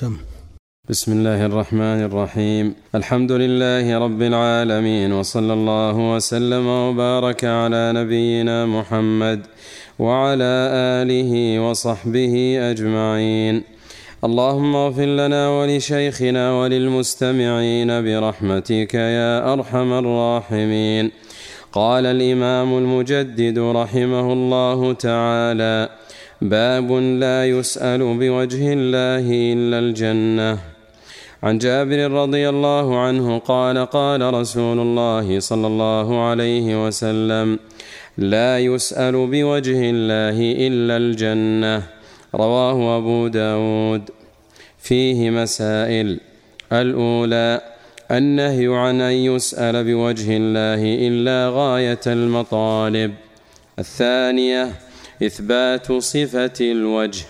سم. 0.00 0.16
بسم 0.90 1.12
الله 1.12 1.46
الرحمن 1.46 2.00
الرحيم. 2.08 2.74
الحمد 2.94 3.32
لله 3.32 3.98
رب 3.98 4.22
العالمين 4.22 5.12
وصلى 5.12 5.52
الله 5.52 6.14
وسلم 6.14 6.66
وبارك 6.66 7.44
على 7.44 7.92
نبينا 7.92 8.66
محمد 8.66 9.40
وعلى 9.98 10.52
آله 11.02 11.60
وصحبه 11.60 12.34
أجمعين. 12.70 13.62
اللهم 14.24 14.76
اغفر 14.76 15.04
لنا 15.04 15.48
ولشيخنا 15.48 16.44
وللمستمعين 16.60 17.90
برحمتك 18.04 18.94
يا 18.94 19.52
أرحم 19.52 19.92
الراحمين. 19.92 21.10
قال 21.72 22.06
الإمام 22.06 22.78
المجدد 22.78 23.58
رحمه 23.58 24.32
الله 24.32 24.92
تعالى 24.92 25.88
باب 26.44 26.92
لا 26.92 27.48
يسأل 27.48 27.98
بوجه 27.98 28.72
الله 28.72 29.26
إلا 29.52 29.78
الجنة. 29.78 30.58
عن 31.42 31.58
جابر 31.58 32.10
رضي 32.10 32.48
الله 32.48 32.98
عنه 32.98 33.38
قال 33.38 33.86
قال 33.86 34.34
رسول 34.34 34.78
الله 34.80 35.40
صلى 35.40 35.66
الله 35.66 36.24
عليه 36.24 36.86
وسلم 36.86 37.58
لا 38.18 38.58
يسأل 38.58 39.12
بوجه 39.12 39.80
الله 39.90 40.36
إلا 40.66 40.96
الجنة. 40.96 41.82
رواه 42.34 42.98
أبو 42.98 43.28
داود. 43.28 44.02
فيه 44.78 45.30
مسائل. 45.30 46.20
الأولى 46.72 47.60
النهي 48.10 48.66
عن 48.66 49.00
أن 49.00 49.12
يسأل 49.12 49.84
بوجه 49.84 50.36
الله 50.36 51.08
إلا 51.08 51.50
غاية 51.56 52.04
المطالب. 52.06 53.14
الثانية 53.78 54.83
إثبات 55.22 55.92
صفة 55.92 56.52
الوجه. 56.60 57.24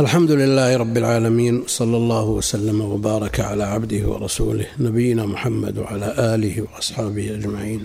الحمد 0.00 0.30
لله 0.30 0.76
رب 0.76 0.96
العالمين 0.96 1.64
صلى 1.66 1.96
الله 1.96 2.24
وسلم 2.24 2.80
وبارك 2.80 3.40
على 3.40 3.64
عبده 3.64 4.08
ورسوله 4.08 4.66
نبينا 4.78 5.26
محمد 5.26 5.78
وعلى 5.78 6.34
آله 6.34 6.62
وأصحابه 6.62 7.34
أجمعين. 7.34 7.84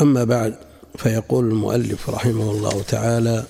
أما 0.00 0.24
بعد 0.24 0.56
فيقول 0.96 1.44
المؤلف 1.48 2.10
رحمه 2.10 2.50
الله 2.50 2.82
تعالى 2.82 3.44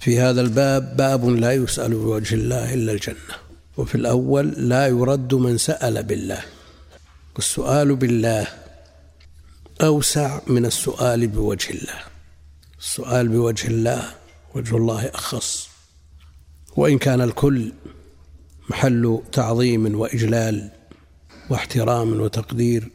في 0.00 0.20
هذا 0.20 0.40
الباب 0.40 0.96
باب 0.96 1.28
لا 1.28 1.52
يسأل 1.52 1.90
بوجه 1.94 2.34
الله 2.34 2.74
إلا 2.74 2.92
الجنة 2.92 3.34
وفي 3.76 3.94
الأول 3.94 4.48
لا 4.48 4.86
يرد 4.86 5.34
من 5.34 5.58
سأل 5.58 6.02
بالله 6.02 6.40
والسؤال 7.36 7.96
بالله 7.96 8.46
أوسع 9.80 10.40
من 10.46 10.66
السؤال 10.66 11.26
بوجه 11.26 11.70
الله. 11.70 12.00
السؤال 12.78 13.28
بوجه 13.28 13.68
الله 13.68 14.14
وجه 14.54 14.76
الله 14.76 15.06
أخص. 15.06 15.68
وإن 16.76 16.98
كان 16.98 17.20
الكل 17.20 17.72
محل 18.70 19.22
تعظيم 19.32 20.00
وإجلال 20.00 20.70
واحترام 21.50 22.20
وتقدير 22.20 22.90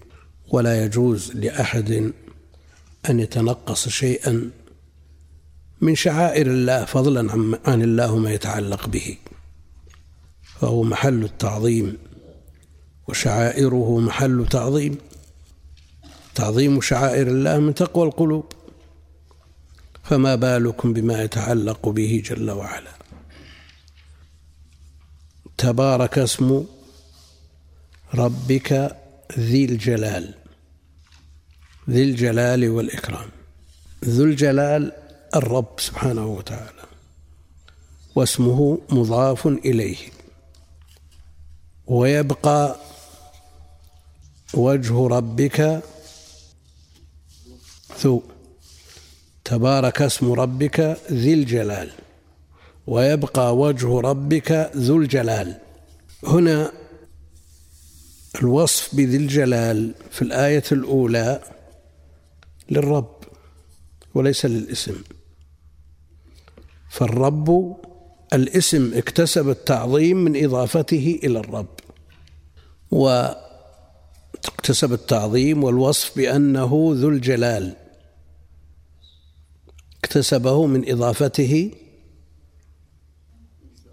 ولا 0.48 0.86
يجوز 0.86 1.32
لأحد 1.32 2.12
أن 3.10 3.20
يتنقص 3.20 3.90
شيئا 3.90 4.52
من 5.82 5.96
شعائر 5.96 6.48
الله 6.48 6.86
فضلا 6.86 7.32
عن 7.66 7.82
الله 7.82 8.18
ما 8.18 8.32
يتعلق 8.32 8.88
به. 8.88 9.18
فهو 10.60 10.84
محل 10.84 11.24
التعظيم 11.24 11.98
وشعائره 13.08 14.00
محل 14.00 14.46
تعظيم. 14.50 14.98
تعظيم 16.36 16.82
شعائر 16.82 17.28
الله 17.28 17.60
من 17.60 17.74
تقوى 17.74 18.06
القلوب. 18.06 18.46
فما 20.04 20.36
بالكم 20.36 20.94
بما 20.94 21.24
يتعلق 21.24 21.90
به 21.90 22.24
جل 22.26 22.52
وعلا. 22.52 22.92
تبارك 25.58 26.18
اسم 26.18 26.66
ربك 28.16 28.98
ذي 29.40 29.66
الجلال. 29.66 30.34
ذي 31.90 32.04
الجلال 32.04 32.70
والإكرام. 32.70 33.30
ذو 34.06 34.24
الجلال 34.24 34.92
الرب 35.36 35.80
سبحانه 35.80 36.26
وتعالى. 36.26 36.86
واسمه 38.16 38.82
مضاف 38.90 39.48
إليه. 39.48 39.98
ويبقى 41.88 42.76
وجه 44.54 45.08
ربك 45.08 45.84
ذو 48.02 48.24
تبارك 49.46 50.02
اسم 50.02 50.32
ربك 50.32 50.98
ذي 51.12 51.34
الجلال 51.34 51.92
ويبقى 52.88 53.58
وجه 53.58 54.00
ربك 54.00 54.72
ذو 54.76 54.98
الجلال. 54.98 55.58
هنا 56.24 56.72
الوصف 58.42 58.96
بذي 58.96 59.18
الجلال 59.18 59.94
في 60.12 60.22
الآية 60.22 60.64
الأولى 60.72 61.42
للرب 62.70 63.16
وليس 64.16 64.46
للاسم. 64.46 64.96
فالرب 66.90 67.78
الاسم 68.34 68.94
اكتسب 68.96 69.50
التعظيم 69.50 70.18
من 70.18 70.44
إضافته 70.44 71.20
إلى 71.24 71.40
الرب 71.40 71.80
واكتسب 72.92 73.34
التعظيم 74.94 75.64
والوصف 75.64 76.18
بأنه 76.18 76.92
ذو 76.96 77.10
الجلال. 77.10 77.76
اكتسبه 80.06 80.66
من 80.66 80.92
إضافته. 80.92 81.72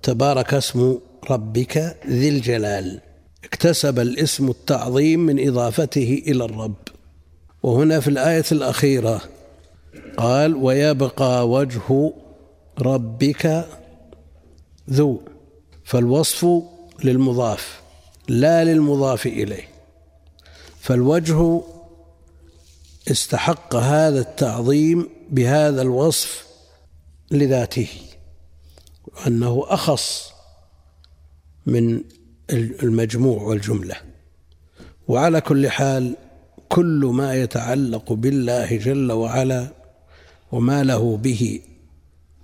تبارك 0.03 0.55
اسم 0.55 0.99
ربك 1.31 1.97
ذي 2.06 2.28
الجلال. 2.28 3.00
اكتسب 3.45 3.99
الاسم 3.99 4.49
التعظيم 4.50 5.21
من 5.21 5.49
إضافته 5.49 6.23
إلى 6.27 6.45
الرب. 6.45 6.75
وهنا 7.62 8.00
في 8.00 8.09
الآية 8.09 8.45
الأخيرة 8.53 9.21
قال 10.17 10.55
ويبقى 10.55 11.49
وجه 11.49 12.12
ربك 12.79 13.67
ذو. 14.91 15.21
فالوصف 15.84 16.47
للمضاف 17.05 17.81
لا 18.29 18.65
للمضاف 18.65 19.27
إليه. 19.27 19.69
فالوجه 20.81 21.61
استحق 23.11 23.77
هذا 23.77 24.21
التعظيم 24.21 25.09
بهذا 25.32 25.82
الوصف 25.82 26.47
لذاته 27.31 27.88
أنه 29.26 29.65
أخص 29.66 30.32
من 31.66 32.03
المجموع 32.50 33.43
والجملة. 33.43 33.97
وعلى 35.09 35.41
كل 35.41 35.70
حال 35.70 36.16
كل 36.69 37.10
ما 37.15 37.34
يتعلق 37.34 38.12
بالله 38.12 38.76
جل 38.76 39.12
وعلا 39.12 39.69
وما 40.53 40.82
له 40.84 41.16
به 41.16 41.60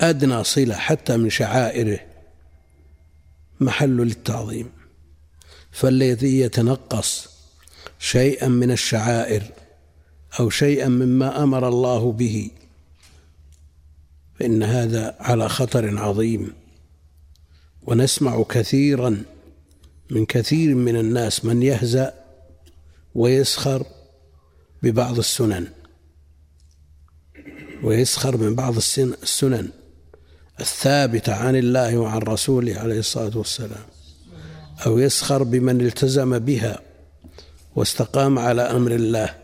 أدنى 0.00 0.44
صلة 0.44 0.75
حتى 0.75 1.16
من 1.16 1.31
شعائره 1.31 2.00
محل 3.60 3.97
للتعظيم. 3.97 4.70
فالذي 5.70 6.41
يتنقص 6.41 7.28
شيئا 7.99 8.49
من 8.49 8.70
الشعائر 8.70 9.43
أو 10.41 10.50
شيئا 10.50 10.88
مما 10.88 11.43
أمر 11.43 11.69
الله 11.69 12.12
به 12.12 12.50
فإن 14.38 14.62
هذا 14.62 15.16
على 15.21 15.49
خطر 15.49 15.99
عظيم. 15.99 16.53
ونسمع 17.82 18.43
كثيرا 18.43 19.22
من 20.10 20.26
كثير 20.26 20.75
من 20.75 20.97
الناس 20.97 21.44
من 21.44 21.62
يهزأ 21.62 22.15
ويسخر 23.15 23.87
ببعض 24.82 25.19
السنن. 25.19 25.66
ويسخر 27.82 28.37
من 28.37 28.54
بعض 28.54 28.76
السنن 28.76 29.69
الثابتة 30.60 31.34
عن 31.34 31.56
الله 31.56 31.99
وعن 31.99 32.19
رسوله 32.19 32.78
عليه 32.78 32.99
الصلاة 32.99 33.38
والسلام. 33.38 33.84
أو 34.87 34.99
يسخر 34.99 35.43
بمن 35.43 35.81
التزم 35.81 36.38
بها 36.38 36.81
واستقام 37.76 38.38
على 38.38 38.62
أمر 38.62 38.91
الله. 38.91 39.34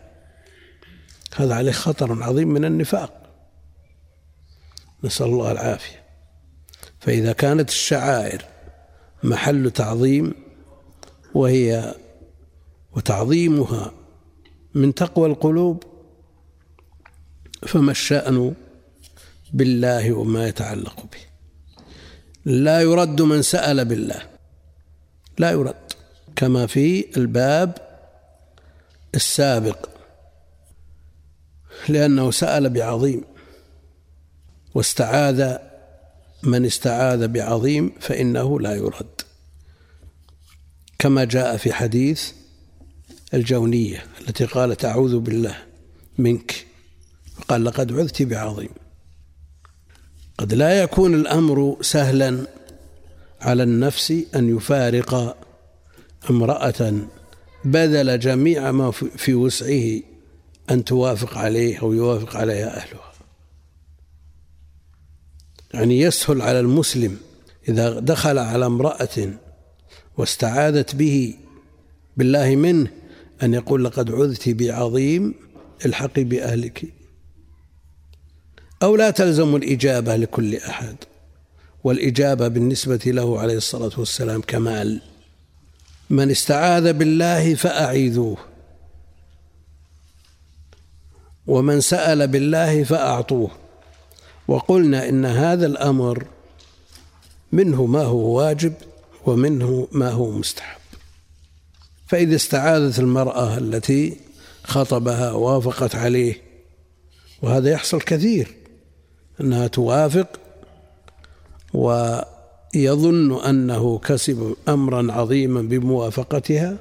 هذا 1.35 1.55
عليه 1.55 1.71
خطر 1.71 2.23
عظيم 2.23 2.47
من 2.47 2.65
النفاق. 2.65 3.24
نسأل 5.05 5.25
الله 5.25 5.51
العافية. 5.51 6.03
فإذا 6.99 7.33
كانت 7.33 7.69
الشعائر 7.69 8.45
محل 9.23 9.71
تعظيم 9.71 10.33
وهي 11.33 11.95
وتعظيمها 12.95 13.91
من 14.73 14.93
تقوى 14.93 15.29
القلوب 15.29 15.83
فما 17.67 17.91
الشأن 17.91 18.53
بالله 19.53 20.13
وما 20.13 20.47
يتعلق 20.47 21.03
به. 21.03 21.19
لا 22.45 22.81
يرد 22.81 23.21
من 23.21 23.41
سأل 23.41 23.85
بالله. 23.85 24.21
لا 25.37 25.51
يرد. 25.51 25.75
كما 26.35 26.67
في 26.67 27.17
الباب 27.17 27.77
السابق. 29.15 29.89
لأنه 31.89 32.31
سأل 32.31 32.69
بعظيم. 32.69 33.34
واستعاذ 34.75 35.57
من 36.43 36.65
استعاذ 36.65 37.27
بعظيم 37.27 37.91
فإنه 37.99 38.59
لا 38.59 38.75
يرد. 38.75 39.21
كما 40.99 41.23
جاء 41.23 41.57
في 41.57 41.73
حديث 41.73 42.31
الجونية 43.33 44.05
التي 44.21 44.45
قالت 44.45 44.85
أعوذ 44.85 45.19
بالله 45.19 45.55
منك 46.17 46.65
قال 47.47 47.65
لقد 47.65 47.99
عذت 47.99 48.21
بعظيم. 48.21 48.69
قد 50.37 50.53
لا 50.53 50.81
يكون 50.81 51.13
الأمر 51.13 51.77
سهلا 51.81 52.47
على 53.41 53.63
النفس 53.63 54.13
أن 54.35 54.57
يفارق 54.57 55.37
امرأة 56.29 56.93
بذل 57.65 58.19
جميع 58.19 58.71
ما 58.71 58.91
في 58.91 59.33
وسعه 59.33 60.01
أن 60.71 60.85
توافق 60.85 61.37
عليه 61.37 61.81
أو 61.81 61.93
يوافق 61.93 62.35
عليها 62.35 62.77
أهلها. 62.77 63.04
يعني 65.75 65.99
يسهل 65.99 66.41
على 66.41 66.59
المسلم 66.59 67.17
إذا 67.69 67.99
دخل 67.99 68.37
على 68.37 68.65
امرأة 68.65 69.33
واستعاذت 70.17 70.95
به 70.95 71.33
بالله 72.17 72.55
منه 72.55 72.87
أن 73.43 73.53
يقول 73.53 73.85
لقد 73.85 74.11
عذت 74.11 74.49
بعظيم 74.49 75.33
الحقي 75.85 76.23
بأهلك 76.23 76.85
أو 78.83 78.95
لا 78.95 79.11
تلزم 79.11 79.55
الإجابة 79.55 80.15
لكل 80.15 80.55
أحد 80.55 80.95
والإجابة 81.83 82.47
بالنسبة 82.47 83.01
له 83.05 83.39
عليه 83.39 83.57
الصلاة 83.57 83.91
والسلام 83.97 84.41
كمال 84.41 85.01
من 86.09 86.31
استعاذ 86.31 86.93
بالله 86.93 87.55
فأعيذوه 87.55 88.37
ومن 91.47 91.81
سأل 91.81 92.27
بالله 92.27 92.83
فأعطوه 92.83 93.64
وقلنا 94.47 95.09
إن 95.09 95.25
هذا 95.25 95.65
الأمر 95.65 96.25
منه 97.51 97.85
ما 97.85 98.03
هو 98.03 98.37
واجب 98.37 98.73
ومنه 99.25 99.87
ما 99.91 100.09
هو 100.11 100.31
مستحب. 100.31 100.79
فإذا 102.07 102.35
استعاذت 102.35 102.99
المرأة 102.99 103.57
التي 103.57 104.17
خطبها 104.63 105.31
وافقت 105.31 105.95
عليه 105.95 106.41
وهذا 107.41 107.69
يحصل 107.69 108.01
كثير 108.01 108.55
أنها 109.41 109.67
توافق 109.67 110.39
ويظن 111.73 113.43
أنه 113.45 113.97
كسب 113.97 114.55
أمرا 114.67 115.11
عظيما 115.13 115.61
بموافقتها 115.61 116.77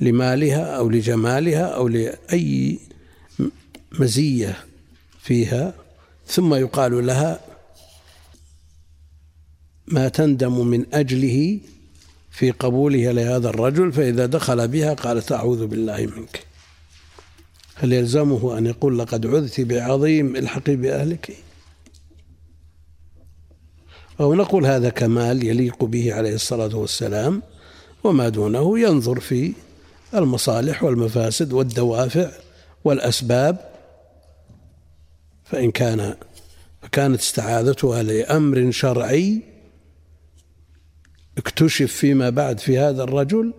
لمالها 0.00 0.76
أو 0.76 0.88
لجمالها 0.88 1.64
أو 1.64 1.88
لأي 1.88 2.78
مزية 3.92 4.56
فيها 5.22 5.74
ثم 6.30 6.54
يقال 6.54 7.06
لها 7.06 7.40
ما 9.86 10.08
تندم 10.08 10.66
من 10.66 10.94
أجله 10.94 11.60
في 12.30 12.50
قبولها 12.50 13.12
لهذا 13.12 13.48
الرجل 13.48 13.92
فإذا 13.92 14.26
دخل 14.26 14.68
بها 14.68 14.94
قالت 14.94 15.32
أعوذ 15.32 15.66
بالله 15.66 16.06
منك. 16.16 16.46
هل 17.74 17.92
يلزمه 17.92 18.58
أن 18.58 18.66
يقول 18.66 18.98
لقد 18.98 19.26
عذت 19.26 19.60
بعظيم 19.60 20.36
الحقي 20.36 20.76
بأهلك؟ 20.76 21.36
أو 24.20 24.34
نقول 24.34 24.66
هذا 24.66 24.88
كمال 24.88 25.46
يليق 25.46 25.84
به 25.84 26.14
عليه 26.14 26.34
الصلاة 26.34 26.76
والسلام 26.76 27.42
وما 28.04 28.28
دونه 28.28 28.78
ينظر 28.78 29.20
في 29.20 29.52
المصالح 30.14 30.84
والمفاسد 30.84 31.52
والدوافع 31.52 32.30
والأسباب 32.84 33.69
فإن 35.50 35.70
كان 35.70 36.14
فكانت 36.82 37.20
استعاذتها 37.20 38.02
لأمر 38.02 38.70
شرعي 38.70 39.42
اكتشف 41.38 41.92
فيما 41.92 42.30
بعد 42.30 42.60
في 42.60 42.78
هذا 42.78 43.02
الرجل 43.02 43.52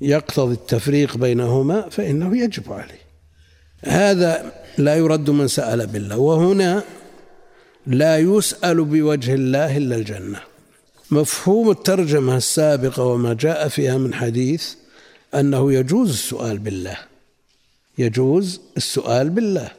يقتضي 0.00 0.54
التفريق 0.54 1.16
بينهما 1.16 1.88
فإنه 1.88 2.36
يجب 2.36 2.72
عليه. 2.72 3.08
هذا 3.84 4.52
لا 4.78 4.96
يرد 4.96 5.30
من 5.30 5.48
سأل 5.48 5.86
بالله 5.86 6.18
وهنا 6.18 6.82
لا 7.86 8.18
يسأل 8.18 8.84
بوجه 8.84 9.34
الله 9.34 9.76
إلا 9.76 9.96
الجنة. 9.96 10.40
مفهوم 11.10 11.70
الترجمة 11.70 12.36
السابقة 12.36 13.04
وما 13.04 13.34
جاء 13.34 13.68
فيها 13.68 13.98
من 13.98 14.14
حديث 14.14 14.74
أنه 15.34 15.72
يجوز 15.72 16.10
السؤال 16.10 16.58
بالله 16.58 16.96
يجوز 17.98 18.60
السؤال 18.76 19.30
بالله. 19.30 19.77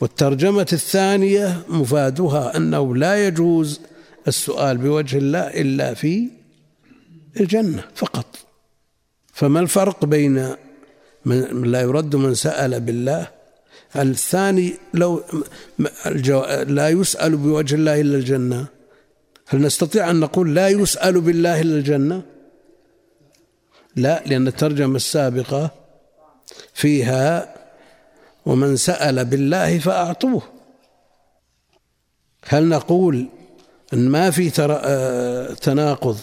والترجمة 0.00 0.66
الثانية 0.72 1.62
مفادها 1.68 2.56
أنه 2.56 2.96
لا 2.96 3.26
يجوز 3.26 3.80
السؤال 4.28 4.78
بوجه 4.78 5.18
الله 5.18 5.40
إلا 5.40 5.94
في 5.94 6.28
الجنة 7.40 7.84
فقط. 7.94 8.26
فما 9.32 9.60
الفرق 9.60 10.04
بين 10.04 10.54
من 11.24 11.62
لا 11.72 11.80
يرد 11.80 12.16
من 12.16 12.34
سأل 12.34 12.80
بالله؟ 12.80 13.28
الثاني 13.96 14.74
لو 14.94 15.22
لا 16.66 16.88
يسأل 16.88 17.36
بوجه 17.36 17.74
الله 17.74 18.00
إلا 18.00 18.16
الجنة. 18.16 18.66
هل 19.46 19.60
نستطيع 19.60 20.10
أن 20.10 20.20
نقول 20.20 20.54
لا 20.54 20.68
يسأل 20.68 21.20
بالله 21.20 21.60
إلا 21.60 21.74
الجنة؟ 21.76 22.22
لا 23.96 24.22
لأن 24.26 24.46
الترجمة 24.48 24.96
السابقة 24.96 25.70
فيها 26.74 27.55
ومن 28.46 28.76
سأل 28.76 29.24
بالله 29.24 29.78
فأعطوه. 29.78 30.42
هل 32.44 32.68
نقول 32.68 33.28
أن 33.92 34.08
ما 34.08 34.30
في 34.30 34.52
آه، 34.60 35.54
تناقض 35.54 36.18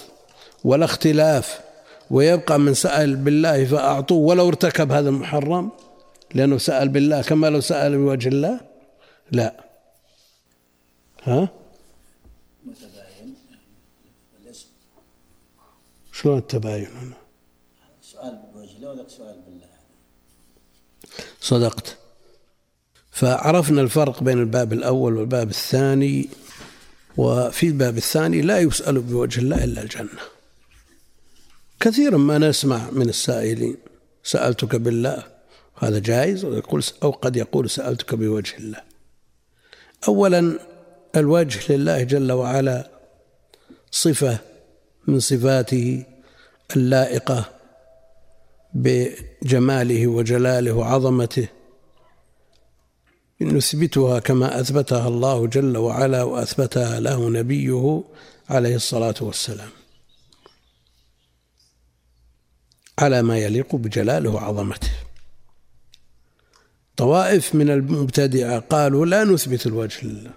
ولا 0.64 0.86
اختلاف 0.86 1.60
ويبقى 2.12 2.60
من 2.60 2.74
سأل 2.74 3.16
بالله 3.16 3.66
فأعطوه 3.66 4.18
ولو 4.18 4.48
ارتكب 4.48 4.92
هذا 4.92 5.10
المحرم؟ 5.10 5.72
لأنه 6.34 6.58
سأل 6.58 6.90
بالله 6.90 7.22
كما 7.22 7.48
لو 7.48 7.62
سأل 7.62 7.98
بوجه 7.98 8.30
الله؟ 8.30 8.60
لا. 9.32 9.64
ها؟ 11.24 11.50
متباين 12.66 13.36
شلون 16.12 16.38
التباين 16.38 16.86
هنا؟ 16.86 17.18
سؤال 18.02 18.40
بوجه 18.54 18.78
الله 18.78 18.90
وذاك 18.90 19.10
سؤال 19.10 19.42
بالله؟ 19.46 19.68
صدقت. 21.42 22.03
فعرفنا 23.14 23.82
الفرق 23.82 24.24
بين 24.24 24.40
الباب 24.40 24.74
الأول 24.74 25.18
والباب 25.18 25.50
الثاني 25.50 26.30
وفي 27.18 27.68
الباب 27.68 27.98
الثاني 27.98 28.42
لا 28.42 28.60
يسأل 28.60 29.00
بوجه 29.00 29.40
الله 29.40 29.64
إلا 29.64 29.82
الجنة. 29.82 30.24
كثيرا 31.80 32.18
ما 32.18 32.38
نسمع 32.38 32.90
من 32.92 33.10
السائلين 33.10 33.78
سألتك 34.24 34.76
بالله 34.76 35.24
هذا 35.78 36.00
جائز؟ 36.00 36.46
ويقول 36.46 36.84
أو 37.04 37.12
قد 37.12 37.36
يقول 37.36 37.70
سألتك 37.70 38.16
بوجه 38.16 38.58
الله. 38.58 38.82
أولا 40.08 40.60
الوجه 41.16 41.74
لله 41.74 42.04
جل 42.04 42.32
وعلا 42.32 42.90
صفة 43.92 44.38
من 45.08 45.20
صفاته 45.20 46.06
اللائقة 46.76 47.46
بجماله 48.74 50.08
وجلاله 50.08 50.72
وعظمته. 50.72 51.48
نثبتها 53.44 54.20
كما 54.20 54.60
أثبتها 54.60 55.08
الله 55.08 55.48
جل 55.48 55.78
وعلا 55.78 56.24
وأثبتها 56.24 57.00
له 57.00 57.30
نبيه 57.30 58.04
عليه 58.50 58.76
الصلاة 58.76 59.16
والسلام. 59.22 59.70
على 63.00 63.22
ما 63.22 63.38
يليق 63.38 63.76
بجلاله 63.76 64.30
وعظمته. 64.30 64.92
طوائف 66.98 67.56
من 67.56 67.70
المبتدعه 67.70 68.60
قالوا 68.60 69.06
لا 69.06 69.24
نثبت 69.24 69.68
الوجه 69.68 70.06
لله. 70.06 70.32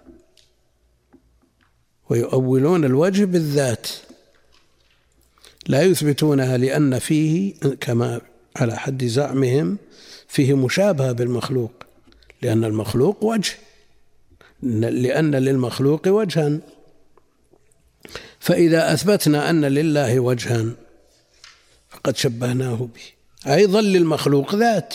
ويؤولون 2.10 2.84
الوجه 2.84 3.24
بالذات. 3.24 3.88
لا 5.66 5.82
يثبتونها 5.82 6.56
لأن 6.56 6.98
فيه 6.98 7.54
كما 7.80 8.20
على 8.56 8.76
حد 8.76 9.04
زعمهم 9.04 9.78
فيه 10.28 10.56
مشابهة 10.56 11.12
بالمخلوق. 11.12 11.85
لأن 12.42 12.64
المخلوق 12.64 13.24
وجه. 13.24 13.52
لأن 14.62 15.34
للمخلوق 15.34 16.08
وجها 16.08 16.58
فإذا 18.40 18.92
أثبتنا 18.92 19.50
أن 19.50 19.64
لله 19.64 20.20
وجها 20.20 20.66
فقد 21.88 22.16
شبهناه 22.16 22.88
به. 22.94 23.52
أيضا 23.54 23.80
للمخلوق 23.80 24.54
ذات. 24.54 24.94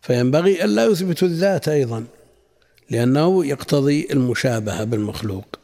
فينبغي 0.00 0.64
ألا 0.64 0.84
يثبت 0.84 1.22
الذات 1.22 1.68
أيضا 1.68 2.04
لأنه 2.90 3.46
يقتضي 3.46 4.08
المشابهة 4.10 4.84
بالمخلوق. 4.84 5.58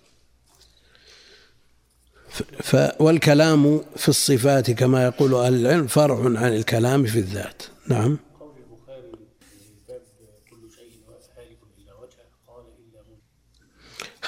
ف 2.62 2.76
والكلام 3.00 3.80
في 3.96 4.08
الصفات 4.08 4.70
كما 4.70 5.04
يقول 5.04 5.34
أهل 5.34 5.54
العلم 5.54 5.86
فرع 5.86 6.24
عن 6.24 6.54
الكلام 6.54 7.06
في 7.06 7.18
الذات. 7.18 7.62
نعم. 7.88 8.18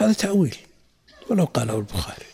هذا 0.00 0.12
تأويل 0.12 0.56
ولو 1.30 1.44
قاله 1.44 1.78
البخاري. 1.78 2.26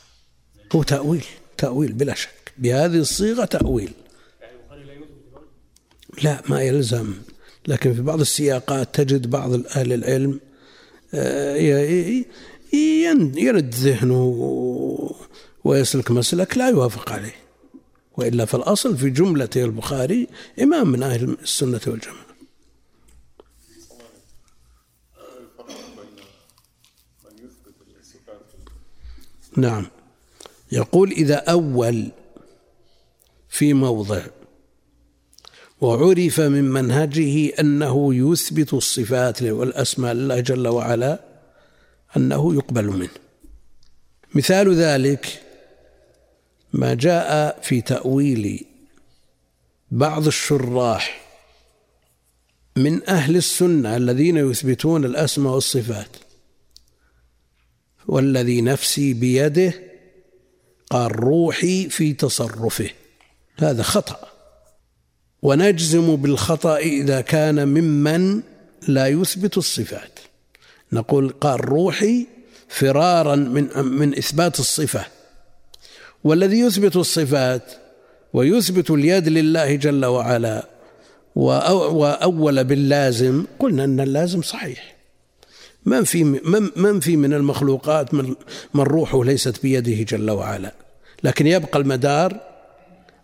هو 0.75 0.83
تأويل 0.83 1.25
تأويل 1.59 1.93
بلا 1.93 2.15
شك. 2.15 2.53
بهذه 2.59 2.97
الصيغة 2.97 3.45
تأويل. 3.45 3.93
لا 6.23 6.43
ما 6.49 6.63
يلزم. 6.63 7.15
لكن 7.69 7.95
في 7.95 8.03
بعض 8.03 8.21
السياقات 8.21 8.95
تجد 8.95 9.31
بعض 9.31 9.53
أهل 9.53 9.93
العلم 9.93 10.41
آه، 11.15 11.57
يند 12.73 13.75
ذهنه 13.75 14.25
ويسلك 15.65 16.11
مسلك 16.11 16.59
لا 16.59 16.69
يوافق 16.69 17.13
عليه. 17.13 17.35
وإلا 18.17 18.45
فالأصل 18.45 18.97
في 18.97 19.11
جملة 19.11 19.49
البخاري 19.57 20.29
إمام 20.63 20.89
من 20.89 21.03
أهل 21.03 21.37
السنة 21.43 21.81
والجماعة. 21.87 22.26
نعم. 29.57 29.87
يقول 30.73 31.11
إذا 31.11 31.35
أول 31.35 32.11
في 33.49 33.75
موضع 33.75 34.23
وعرف 35.81 36.41
من 36.41 36.65
منهجه 36.65 37.61
أنه 37.61 38.15
يثبت 38.15 38.75
الصفات 38.75 39.43
والأسماء 39.43 40.15
لله 40.15 40.41
جل 40.41 40.69
وعلا 40.69 41.21
أنه 42.17 42.55
يقبل 42.55 42.87
منه. 42.87 43.09
مثال 44.35 44.75
ذلك 44.75 45.43
ما 46.73 46.95
جاء 46.95 47.61
في 47.63 47.81
تأويل 47.81 48.65
بعض 49.91 50.27
الشراح 50.27 51.27
من 52.77 53.09
أهل 53.09 53.37
السنة 53.37 53.97
الذين 53.97 54.37
يثبتون 54.37 55.05
الأسماء 55.05 55.53
والصفات. 55.55 56.26
والذي 58.09 58.61
نفسي 58.61 59.15
بيده 59.15 59.73
قال 60.91 61.21
روحي 61.21 61.89
في 61.89 62.13
تصرفه. 62.13 62.91
هذا 63.59 63.83
خطأ. 63.83 64.29
ونجزم 65.43 66.17
بالخطأ 66.17 66.77
إذا 66.77 67.21
كان 67.21 67.69
ممن 67.69 68.43
لا 68.89 69.07
يثبت 69.07 69.59
الصفات. 69.59 70.19
نقول 70.93 71.29
قال 71.29 71.65
روحي 71.65 72.27
فرارا 72.69 73.35
من 73.35 73.69
من 73.85 74.19
إثبات 74.19 74.61
الصفة. 74.61 75.07
والذي 76.25 76.59
يثبت 76.61 76.97
الصفات 76.97 77.73
ويثبت 78.33 78.91
اليد 78.91 79.29
لله 79.29 79.75
جل 79.75 80.05
وعلا 80.05 80.69
وأول 81.35 82.65
باللازم 82.65 83.45
قلنا 83.59 83.85
أن 83.85 84.01
اللازم 84.01 84.43
صحيح. 84.43 84.96
من 85.87 86.05
في 86.05 86.25
من 86.77 87.01
في 87.01 87.17
من 87.17 87.35
المخلوقات 87.35 88.15
من, 88.15 88.35
من 88.75 88.83
روحه 88.83 89.25
ليست 89.25 89.63
بيده 89.63 90.03
جل 90.03 90.31
وعلا. 90.31 90.75
لكن 91.23 91.47
يبقى 91.47 91.79
المدار 91.79 92.41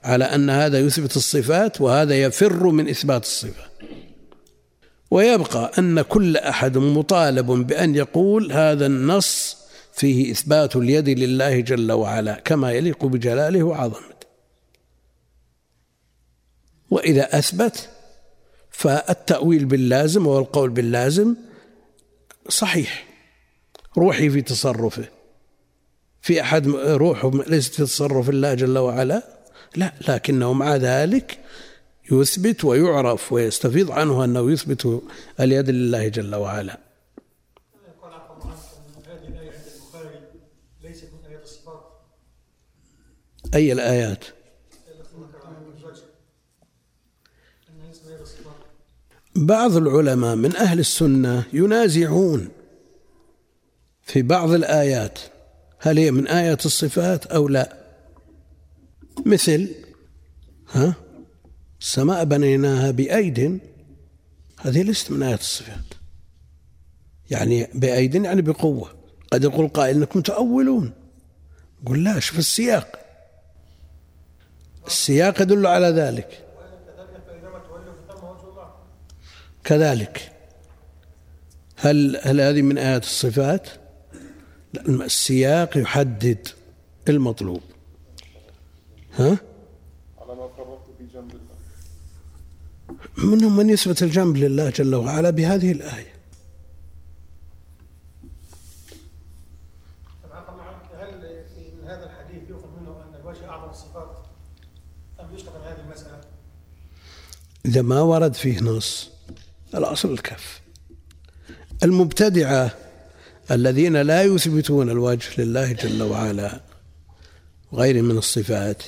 على 0.04 0.24
أن 0.24 0.50
هذا 0.50 0.78
يثبت 0.78 1.16
الصفات 1.16 1.80
وهذا 1.80 2.22
يفر 2.22 2.66
من 2.66 2.88
إثبات 2.88 3.22
الصفات. 3.22 3.72
ويبقى 5.10 5.72
أن 5.78 6.02
كل 6.02 6.36
أحد 6.36 6.78
مطالب 6.78 7.46
بأن 7.46 7.94
يقول 7.94 8.52
هذا 8.52 8.86
النص 8.86 9.56
فيه 9.92 10.32
إثبات 10.32 10.76
اليد 10.76 11.08
لله 11.08 11.60
جل 11.60 11.92
وعلا 11.92 12.40
كما 12.44 12.72
يليق 12.72 13.04
بجلاله 13.04 13.62
وعظمته. 13.62 14.12
وإذا 16.90 17.38
أثبت 17.38 17.88
فالتأويل 18.70 19.64
باللازم 19.64 20.26
والقول 20.26 20.70
باللازم 20.70 21.34
صحيح. 22.48 23.06
روحي 23.98 24.30
في 24.30 24.42
تصرفه. 24.42 25.08
في 26.22 26.40
أحد 26.40 26.66
روحه 26.76 27.30
ليست 27.46 27.74
في 27.74 27.82
تصرف 27.82 28.28
الله 28.28 28.54
جل 28.54 28.78
وعلا؟ 28.78 29.22
لا 29.76 29.92
لكنه 30.08 30.52
مع 30.52 30.76
ذلك 30.76 31.38
يثبت 32.12 32.64
ويعرف 32.64 33.32
ويستفيض 33.32 33.90
عنه 33.90 34.24
أنه 34.24 34.52
يثبت 34.52 35.02
اليد 35.40 35.70
لله 35.70 36.08
جل 36.08 36.34
وعلا. 36.34 36.78
أي 43.54 43.72
الآيات؟ 43.72 44.24
بعض 49.36 49.76
العلماء 49.76 50.36
من 50.36 50.56
أهل 50.56 50.78
السنة 50.78 51.44
ينازعون 51.52 52.48
في 54.02 54.22
بعض 54.22 54.50
الآيات. 54.50 55.18
هل 55.78 55.98
هي 55.98 56.10
من 56.10 56.28
آيات 56.28 56.66
الصفات 56.66 57.26
أو 57.26 57.48
لا؟ 57.48 57.76
مثل 59.26 59.68
ها 60.72 60.94
السماء 61.80 62.24
بنيناها 62.24 62.90
بأيد. 62.90 63.60
هذه 64.60 64.82
ليست 64.82 65.10
من 65.10 65.22
آيات 65.22 65.40
الصفات. 65.40 65.84
يعني 67.30 67.68
بأيد 67.74 68.14
يعني 68.14 68.42
بقوة. 68.42 68.90
قد 69.32 69.44
يقول 69.44 69.68
قائل 69.68 69.96
إنكم 69.96 70.20
تؤولون. 70.20 70.92
قل 71.86 72.04
لا 72.04 72.20
شوف 72.20 72.38
السياق. 72.38 72.98
السياق 74.86 75.42
يدل 75.42 75.66
على 75.66 75.86
ذلك. 75.86 76.41
كذلك 79.64 80.32
هل 81.76 82.20
هل 82.22 82.40
هذه 82.40 82.62
من 82.62 82.78
آيات 82.78 83.02
الصفات؟ 83.02 83.68
لا 84.74 85.04
السياق 85.04 85.78
يحدد 85.78 86.48
المطلوب 87.08 87.60
ها؟ 89.14 89.38
منهم 93.18 93.56
من 93.56 93.70
يثبت 93.70 94.02
الجنب 94.02 94.36
لله 94.36 94.70
جل 94.70 94.94
وعلا 94.94 95.30
بهذه 95.30 95.72
الآية 95.72 96.12
هل 101.00 101.14
من 101.82 101.88
هذا 101.88 102.04
الحديث 102.04 102.50
يؤخذ 102.50 102.68
منه 102.80 102.90
أن 102.90 103.20
الوجه 103.20 103.48
أعظم 103.48 103.70
الصفات 103.70 104.26
أم 105.20 105.34
يشتغل 105.34 105.62
هذه 105.62 105.80
المسألة؟ 105.80 106.20
إذا 107.66 107.82
ما 107.82 108.00
ورد 108.00 108.34
فيه 108.34 108.60
نص 108.60 109.11
الأصل 109.74 110.12
الكف 110.12 110.60
المبتدعة 111.82 112.74
الذين 113.50 113.96
لا 113.96 114.22
يثبتون 114.22 114.90
الوجه 114.90 115.28
لله 115.38 115.72
جل 115.72 116.02
وعلا 116.02 116.60
وغيره 117.72 118.00
من 118.00 118.18
الصفات 118.18 118.82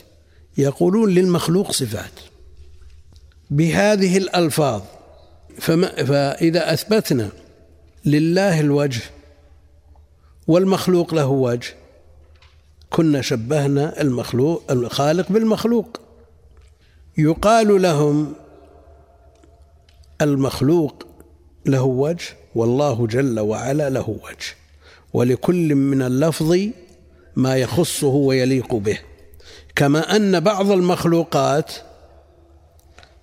يقولون 0.59 1.11
للمخلوق 1.11 1.73
صفات. 1.73 2.13
بهذه 3.51 4.19
الألفاظ 4.19 4.83
فما 5.61 6.05
فإذا 6.05 6.73
أثبتنا 6.73 7.29
لله 8.05 8.61
الوجه 8.61 9.03
والمخلوق 10.47 11.15
له 11.15 11.27
وجه 11.27 11.75
كنا 12.91 13.23
شبهنا 13.23 14.01
المخلوق 14.01 14.63
الخالق 14.71 15.33
بالمخلوق. 15.33 16.01
يقال 17.19 17.83
لهم 17.83 18.35
المخلوق 20.23 21.07
له 21.67 21.83
وجه 21.83 22.37
والله 22.55 23.07
جل 23.07 23.41
وعلا 23.41 23.91
له 23.91 24.09
وجه. 24.09 24.57
ولكل 25.13 25.75
من 25.75 26.03
اللفظ 26.03 26.57
ما 27.37 27.57
يخصه 27.57 28.07
ويليق 28.07 28.75
به. 28.75 28.99
كما 29.77 30.17
أن 30.17 30.41
بعض 30.41 30.71
المخلوقات 30.71 31.73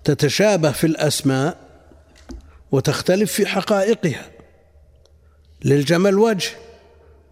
تتشابه 0.04 0.72
في 0.72 0.86
الأسماء 0.86 1.56
وتختلف 2.72 3.32
في 3.32 3.46
حقائقها. 3.46 4.30
للجمل 5.64 6.18
وجه 6.18 6.50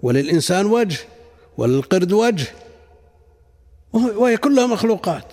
وللإنسان 0.03 0.67
وجه 0.67 0.99
وللقرد 1.59 2.13
وجه. 2.13 2.47
وهي 3.93 4.37
كلها 4.37 4.67
مخلوقات. 4.67 5.25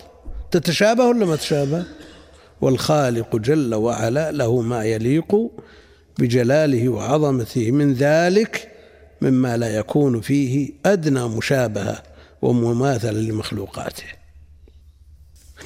تتشابه 0.50 1.04
ولا 1.04 1.26
ما 1.26 1.36
تشابه 1.36 1.84
والخالق 2.60 3.36
جل 3.36 3.74
وعلا 3.74 4.32
له 4.32 4.60
ما 4.60 4.84
يليق 4.84 5.50
بجلاله 6.18 6.88
وعظمته. 6.88 7.70
من 7.70 7.94
ذلك 7.94 8.72
مما 9.20 9.56
لا 9.56 9.76
يكون 9.76 10.20
فيه 10.20 10.72
أدنى 10.86 11.28
مشابهة 11.28 12.02
ومماثلة 12.42 13.20
لمخلوقاته. 13.20 14.04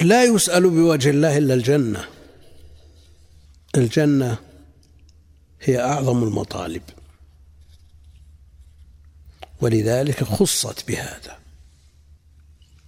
لا 0.01 0.23
يسأل 0.23 0.69
بوجه 0.69 1.09
الله 1.09 1.37
إلا 1.37 1.53
الجنة. 1.53 2.05
الجنة 3.77 4.37
هي 5.61 5.79
أعظم 5.79 6.23
المطالب. 6.23 6.81
ولذلك 9.61 10.23
خصت 10.23 10.87
بهذا. 10.87 11.37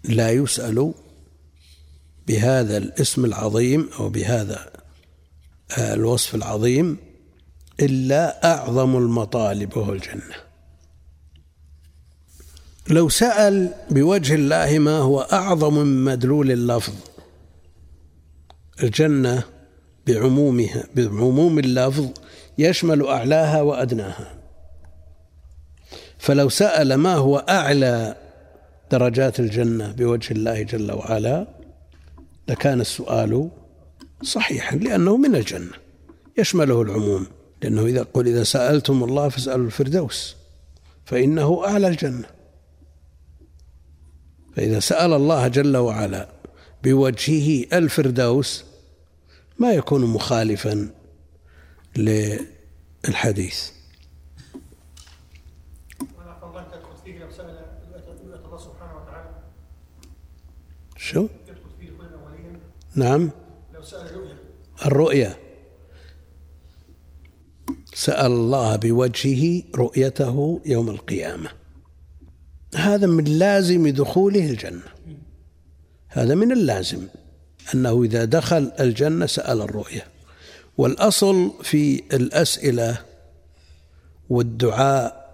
لا 0.04 0.32
يسأل 0.32 0.94
بهذا 2.28 2.78
الاسم 2.78 3.26
العظيم 3.26 3.90
أو 4.00 4.10
بهذا 4.10 4.70
الوصف 5.78 6.36
العظيم 6.36 6.98
إلا 7.80 8.54
أعظم 8.54 8.98
المطالب 8.98 9.78
وهو 9.78 9.94
الجنة. 9.94 10.36
لو 12.90 13.10
سأل 13.10 13.74
بوجه 13.90 14.36
الله 14.36 14.80
ما 14.80 14.98
هو 14.98 15.22
أعظم 15.22 15.74
من 15.74 16.04
مدلول 16.04 16.52
اللفظ 16.52 16.94
الجنة 18.84 19.44
بعمومها 20.08 20.84
بعموم 20.96 21.60
اللفظ 21.60 22.10
يشمل 22.58 23.08
أعلاها 23.08 23.62
وأدناها. 23.62 24.34
فلو 26.18 26.50
سأل 26.50 26.94
ما 26.94 27.16
هو 27.16 27.38
أعلى 27.38 28.16
درجات 28.92 29.40
الجنة 29.40 29.92
بوجه 29.92 30.32
الله 30.34 30.62
جل 30.62 30.92
وعلا 30.92 31.55
لكان 32.48 32.82
السؤال 32.82 33.50
صحيحا 34.24 34.76
لأنه 34.76 35.18
من 35.18 35.36
الجنة 35.36 35.72
يشمله 36.38 36.82
العموم 36.82 37.28
لأنه 37.64 37.86
إذا 37.86 38.04
قل 38.04 38.28
إذا 38.28 38.44
سألتم 38.44 39.04
الله 39.04 39.30
فاسألوا 39.30 39.66
الفردوس 39.66 40.36
فإنه 41.06 41.66
أعلى 41.68 41.88
الجنة 41.88 42.26
فإذا 44.56 44.80
سأل 44.80 45.14
الله 45.14 45.48
جل 45.48 45.78
وعلا 45.78 46.30
بوجهه 46.84 47.78
الفردوس 47.78 48.64
ما 49.60 49.72
يكون 49.72 50.06
مخالفا 50.06 50.90
للحديث 51.98 53.70
شو؟ 60.98 61.28
نعم. 62.96 63.32
لو 63.74 63.84
سأل 63.84 64.08
الرؤيا 64.08 64.36
الرؤيا 64.86 65.36
سأل 67.94 68.32
الله 68.32 68.76
بوجهه 68.76 69.64
رؤيته 69.76 70.62
يوم 70.66 70.90
القيامة. 70.90 71.50
هذا 72.76 73.08
من 73.08 73.24
لازم 73.24 73.88
دخوله 73.88 74.50
الجنة. 74.50 74.84
هذا 76.08 76.36
من 76.36 76.52
اللازم. 76.52 77.08
أنه 77.74 78.04
إذا 78.04 78.26
دخل 78.26 78.72
الجنة 78.80 79.26
سأل 79.26 79.62
الرؤية. 79.62 80.08
والأصل 80.78 81.54
في 81.64 82.04
الأسئلة 82.14 82.98
والدعاء 84.30 85.26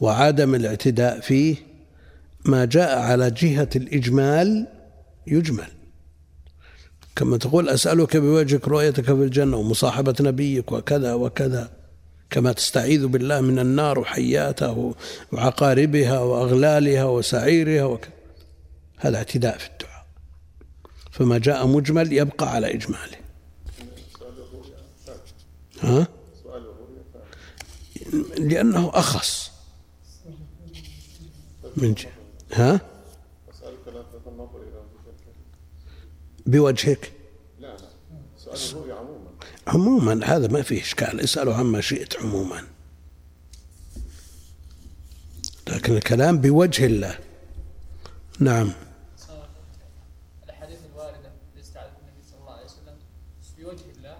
وعدم 0.00 0.54
الاعتداء 0.54 1.20
فيه 1.20 1.56
ما 2.44 2.64
جاء 2.64 2.98
على 2.98 3.30
جهة 3.30 3.68
الإجمال 3.76 4.66
يجمل. 5.26 5.79
كما 7.16 7.36
تقول 7.36 7.68
أسألك 7.68 8.16
بوجهك 8.16 8.68
رؤيتك 8.68 9.04
في 9.04 9.12
الجنة 9.12 9.56
ومصاحبة 9.56 10.14
نبيك 10.20 10.72
وكذا 10.72 11.14
وكذا. 11.14 11.70
كما 12.30 12.52
تستعيذ 12.52 13.06
بالله 13.06 13.40
من 13.40 13.58
النار 13.58 13.98
وحياتها 13.98 14.94
وعقاربها 15.32 16.20
وأغلالها 16.20 17.04
وسعيرها 17.04 17.84
وكذا. 17.84 18.12
هذا 18.96 19.16
اعتداء 19.16 19.58
في 19.58 19.66
الدعاء. 19.66 20.06
فما 21.10 21.38
جاء 21.38 21.66
مجمل 21.66 22.12
يبقى 22.12 22.52
على 22.52 22.74
إجماله. 22.74 23.16
ها؟ 25.80 26.06
لأنه 28.38 28.90
أخص. 28.94 29.50
من 31.76 31.94
جهة. 31.94 32.12
ها؟ 32.52 32.80
بوجهك؟ 36.50 37.12
لا 37.60 37.66
لا. 37.66 37.88
سؤال 38.38 38.70
الرؤيا 38.70 38.94
عموما. 38.94 39.30
عموما 39.66 40.26
هذا 40.26 40.48
ما 40.48 40.62
فيه 40.62 40.80
إشكال. 40.82 41.20
اسأله 41.20 41.54
عما 41.54 41.80
شئت 41.80 42.16
عموما. 42.16 42.64
لكن 45.68 45.96
الكلام 45.96 46.38
بوجه 46.38 46.86
الله. 46.86 47.18
نعم. 48.38 48.72
الواردة 50.92 51.30
لاستعاذة 51.56 51.92
النبي 52.00 52.22
صلى 52.30 52.40
الله 52.40 52.52
عليه 52.52 52.64
وسلم 52.64 52.96
بوجه 53.58 53.84
الله. 53.98 54.16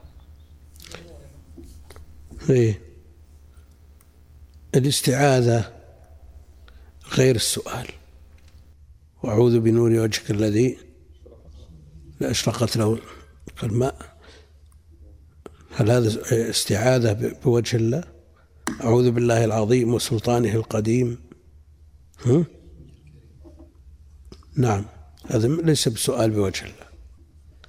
إيه. 2.50 2.81
الاستعاذة 4.74 5.72
غير 7.12 7.37
السؤال. 7.37 7.87
وأعوذ 9.22 9.61
بنور 9.61 9.90
وجهك 9.90 10.31
الذي 10.31 10.78
لأشرقت 12.20 12.76
له 12.76 12.98
الماء 13.62 13.96
هل 15.76 15.90
هذا 15.90 16.20
استعاذة 16.50 17.12
بوجه 17.44 17.76
الله؟ 17.76 18.04
أعوذ 18.85 19.11
بالله 19.11 19.44
العظيم 19.44 19.94
وسلطانه 19.94 20.54
القديم. 20.54 21.18
هم؟ 22.26 22.44
نعم 24.56 24.85
هذا 25.26 25.48
ليس 25.48 25.88
بسؤال 25.88 26.30
بوجه 26.30 26.64
الله. 26.64 26.87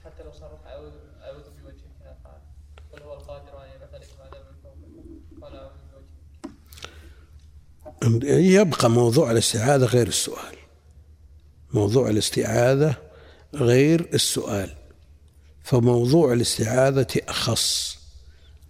حتى 0.06 0.24
لو 0.24 0.32
صرح 0.32 0.66
أعوذ 0.68 0.92
أعوذ 1.22 1.44
بوجهك 1.64 2.18
قال 2.92 3.04
هو 3.04 3.14
القادر 3.14 3.64
أن 3.64 3.70
يبعث 3.76 4.10
من 8.04 8.22
يبقى 8.24 8.90
موضوع 8.90 9.32
الاستعاذة 9.32 9.86
غير 9.86 10.08
السؤال. 10.08 10.56
موضوع 11.74 12.10
الاستعاذة 12.10 13.11
غير 13.54 14.08
السؤال 14.14 14.70
فموضوع 15.64 16.34
الاستعاذة 16.34 17.08
أخص 17.28 17.98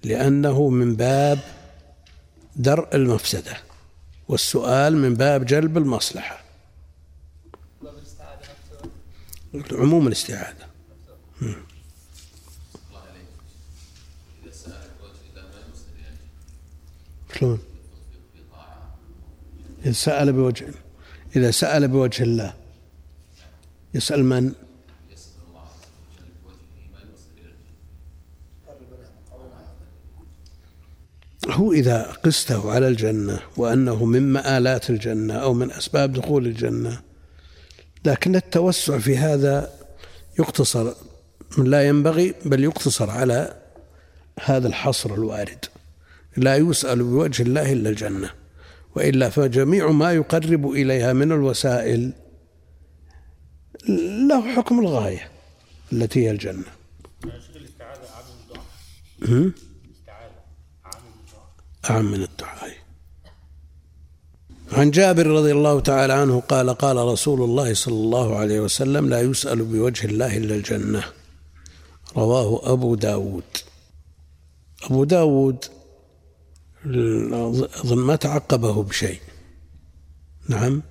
لأنه 0.04 0.70
من 0.70 0.96
باب 0.96 1.39
درء 2.56 2.96
المفسدة 2.96 3.58
والسؤال 4.28 4.98
من 4.98 5.13
باب 5.13 5.46
جلب 5.46 5.78
المصلحة 5.78 6.41
عموم 9.72 10.08
الاستعاذة 10.08 10.67
شلون؟ 17.39 17.60
إذا 19.86 19.91
سأل 19.91 20.34
بوجه 20.34 20.67
إذا 21.36 21.52
سأل 21.52 21.88
بوجه 21.88 22.24
الله 22.24 22.54
يسأل 23.94 24.26
من؟ 24.26 24.54
هو 31.49 31.71
إذا 31.71 32.12
قسته 32.23 32.71
على 32.71 32.88
الجنة 32.88 33.39
وأنه 33.58 34.06
من 34.06 34.34
مآلات 34.34 34.89
الجنة 34.89 35.34
أو 35.34 35.54
من 35.54 35.71
أسباب 35.71 36.13
دخول 36.13 36.47
الجنة 36.47 37.01
لكن 38.06 38.36
التوسع 38.36 38.97
في 38.97 39.17
هذا 39.17 39.73
يقتصر 40.39 40.93
لا 41.58 41.88
ينبغي 41.88 42.34
بل 42.45 42.63
يقتصر 42.63 43.10
على 43.10 43.62
هذا 44.43 44.67
الحصر 44.67 45.13
الوارد. 45.13 45.65
لا 46.38 46.56
يسأل 46.56 47.04
بوجه 47.04 47.43
الله 47.43 47.71
إلا 47.71 47.89
الجنة 47.89 48.30
وإلا 48.95 49.30
فجميع 49.30 49.91
ما 49.91 50.13
يقرب 50.13 50.69
إليها 50.69 51.13
من 51.13 51.32
الوسائل 51.32 52.13
له 54.30 54.56
حكم 54.56 54.80
الغاية 54.80 55.32
التي 55.93 56.25
هي 56.25 56.32
الجنة. 56.32 56.63
أعم 61.89 62.12
من 62.12 62.24
الدعاء 62.24 62.82
عن 64.72 64.91
جابر 64.91 65.28
رضي 65.28 65.52
الله 65.52 65.80
تعالى 65.80 66.13
عنه 66.13 66.39
قال 66.39 66.70
قال 66.70 66.98
رسول 66.98 67.41
الله 67.41 67.74
صلى 67.74 67.94
الله 67.94 68.38
عليه 68.38 68.60
وسلم 68.60 69.10
لا 69.10 69.22
يسأل 69.22 69.63
بوجه 69.63 70.06
الله 70.06 70.38
إلا 70.38 70.56
الجنة. 70.56 71.04
رواه 72.17 72.74
أبو 72.74 72.96
داود. 72.96 73.44
أبو 74.84 75.04
داود 75.04 75.65
أظن 76.86 77.98
ما 77.98 78.15
تعقبه 78.15 78.84
بشيء. 78.84 79.20
نعم. 80.50 80.82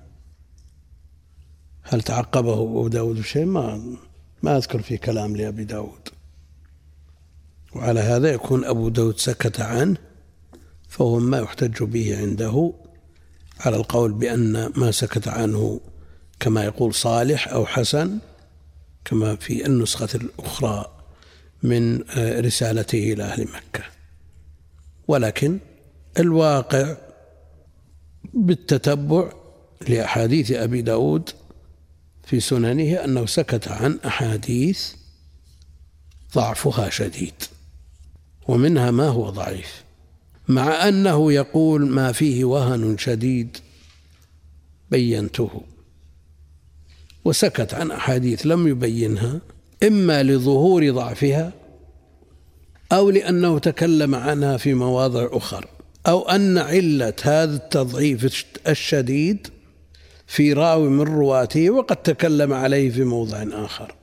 هل 1.81 2.01
تعقبه 2.01 2.53
أبو 2.53 2.87
داود 2.87 3.15
بشيء؟ 3.15 3.45
ما 3.45 3.95
ما 4.43 4.57
أذكر 4.57 4.81
في 4.81 4.97
كلام 4.97 5.35
لأبي 5.35 5.63
داود. 5.63 6.09
وعلى 7.75 7.99
هذا 7.99 8.31
يكون 8.31 8.65
أبو 8.65 8.89
داود 8.89 9.17
سكت 9.17 9.59
عنه. 9.59 9.97
فهو 10.91 11.19
ما 11.19 11.37
يحتج 11.37 11.83
به 11.83 12.17
عنده 12.17 12.73
على 13.59 13.75
القول 13.75 14.13
بأن 14.13 14.71
ما 14.75 14.91
سكت 14.91 15.27
عنه 15.27 15.81
كما 16.39 16.63
يقول 16.63 16.93
صالح 16.93 17.47
أو 17.47 17.65
حسن 17.65 18.19
كما 19.05 19.35
في 19.35 19.65
النسخة 19.65 20.09
الأخرى 20.15 20.97
من 21.63 22.01
رسالته 22.17 23.13
إلى 23.13 23.23
أهل 23.23 23.43
مكة. 23.43 23.83
ولكن 25.07 25.59
الواقع 26.19 26.97
بالتتبع 28.33 29.31
لأحاديث 29.87 30.51
أبي 30.51 30.81
داود 30.81 31.29
في 32.23 32.39
سننه 32.39 33.03
أنه 33.03 33.25
سكت 33.25 33.67
عن 33.67 33.99
أحاديث 34.05 34.93
ضعفها 36.35 36.89
شديد 36.89 37.43
ومنها 38.47 38.91
ما 38.91 39.07
هو 39.07 39.29
ضعيف. 39.29 39.83
مع 40.51 40.87
أنه 40.87 41.33
يقول 41.33 41.89
ما 41.89 42.11
فيه 42.11 42.45
وهن 42.45 42.97
شديد 42.97 43.57
بينته. 44.91 45.61
وسكت 47.25 47.73
عن 47.73 47.91
أحاديث 47.91 48.45
لم 48.45 48.67
يبينها 48.67 49.41
إما 49.83 50.23
لظهور 50.23 50.91
ضعفها 50.91 51.53
أو 52.91 53.09
لأنه 53.09 53.59
تكلم 53.59 54.15
عنها 54.15 54.57
في 54.57 54.73
مواضع 54.73 55.27
أخر 55.31 55.67
أو 56.07 56.29
أن 56.29 56.57
علة 56.57 57.13
هذا 57.21 57.55
التضعيف 57.55 58.45
الشديد 58.67 59.47
في 60.27 60.53
راوي 60.53 60.89
من 60.89 61.01
رواته 61.01 61.69
وقد 61.69 61.95
تكلم 61.95 62.53
عليه 62.53 62.89
في 62.89 63.03
موضع 63.03 63.45
آخر. 63.51 63.95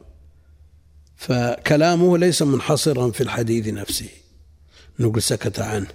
فكلامه 1.17 2.19
ليس 2.19 2.43
منحصرا 2.43 3.11
في 3.11 3.21
الحديث 3.21 3.69
نفسه. 3.69 4.09
نقول 4.99 5.23
سكت 5.23 5.61
عنه. 5.61 5.87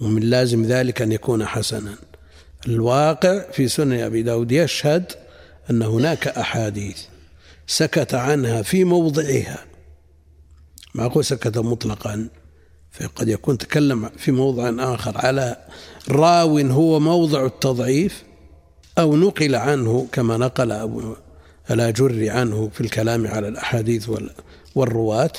ومن 0.00 0.22
لازم 0.22 0.64
ذلك 0.64 1.02
أن 1.02 1.12
يكون 1.12 1.46
حسنا. 1.46 1.94
الواقع 2.66 3.50
في 3.52 3.68
سنن 3.68 4.00
أبي 4.00 4.22
داود 4.22 4.52
يشهد 4.52 5.12
أن 5.70 5.82
هناك 5.82 6.28
أحاديث 6.28 6.98
سكت 7.66 8.14
عنها 8.14 8.62
في 8.62 8.84
موضعها. 8.84 9.64
ما 10.94 11.06
أقول 11.06 11.24
سكت 11.24 11.58
مطلقا 11.58 12.28
فقد 12.92 13.28
يكون 13.28 13.58
تكلم 13.58 14.10
في 14.16 14.32
موضع 14.32 14.94
آخر 14.94 15.18
على 15.18 15.56
راو 16.08 16.58
هو 16.58 17.00
موضع 17.00 17.46
التضعيف 17.46 18.22
أو 18.98 19.16
نقل 19.16 19.54
عنه 19.54 20.06
كما 20.12 20.36
نقل 20.36 20.72
أبو 20.72 21.16
الأجري 21.70 22.30
عنه 22.30 22.70
في 22.74 22.80
الكلام 22.80 23.26
على 23.26 23.48
الأحاديث 23.48 24.10
والرواة. 24.74 25.32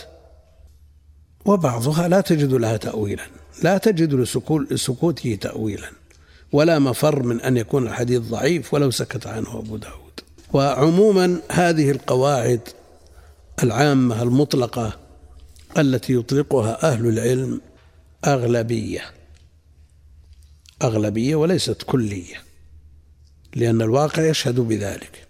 وبعضها 1.46 2.08
لا 2.08 2.22
تجد 2.22 2.54
لها 2.54 2.78
تأويلا. 2.78 3.41
لا 3.64 3.78
تجد 3.78 4.14
لسكوته 4.72 5.36
تأويلا. 5.36 5.92
ولا 6.52 6.80
مفر 6.80 7.24
من 7.24 7.42
أن 7.42 7.58
يكون 7.58 7.88
الحديث 7.88 8.22
ضعيف 8.22 8.74
ولو 8.74 8.92
سكت 8.92 9.28
عنه 9.28 9.60
أبو 9.60 9.78
داود. 9.78 10.20
وعموما 10.54 11.42
هذه 11.52 11.92
القواعد 11.92 12.62
العامة 13.64 14.22
المطلقة 14.22 15.00
التي 15.78 16.14
يطلقها 16.14 16.92
أهل 16.92 17.08
العلم 17.08 17.62
أغلبية. 18.26 19.12
أغلبية 20.82 21.36
وليست 21.36 21.84
كلية 21.84 22.36
لأن 23.56 23.82
الواقع 23.82 24.24
يشهد 24.24 24.60
بذلك. 24.60 25.28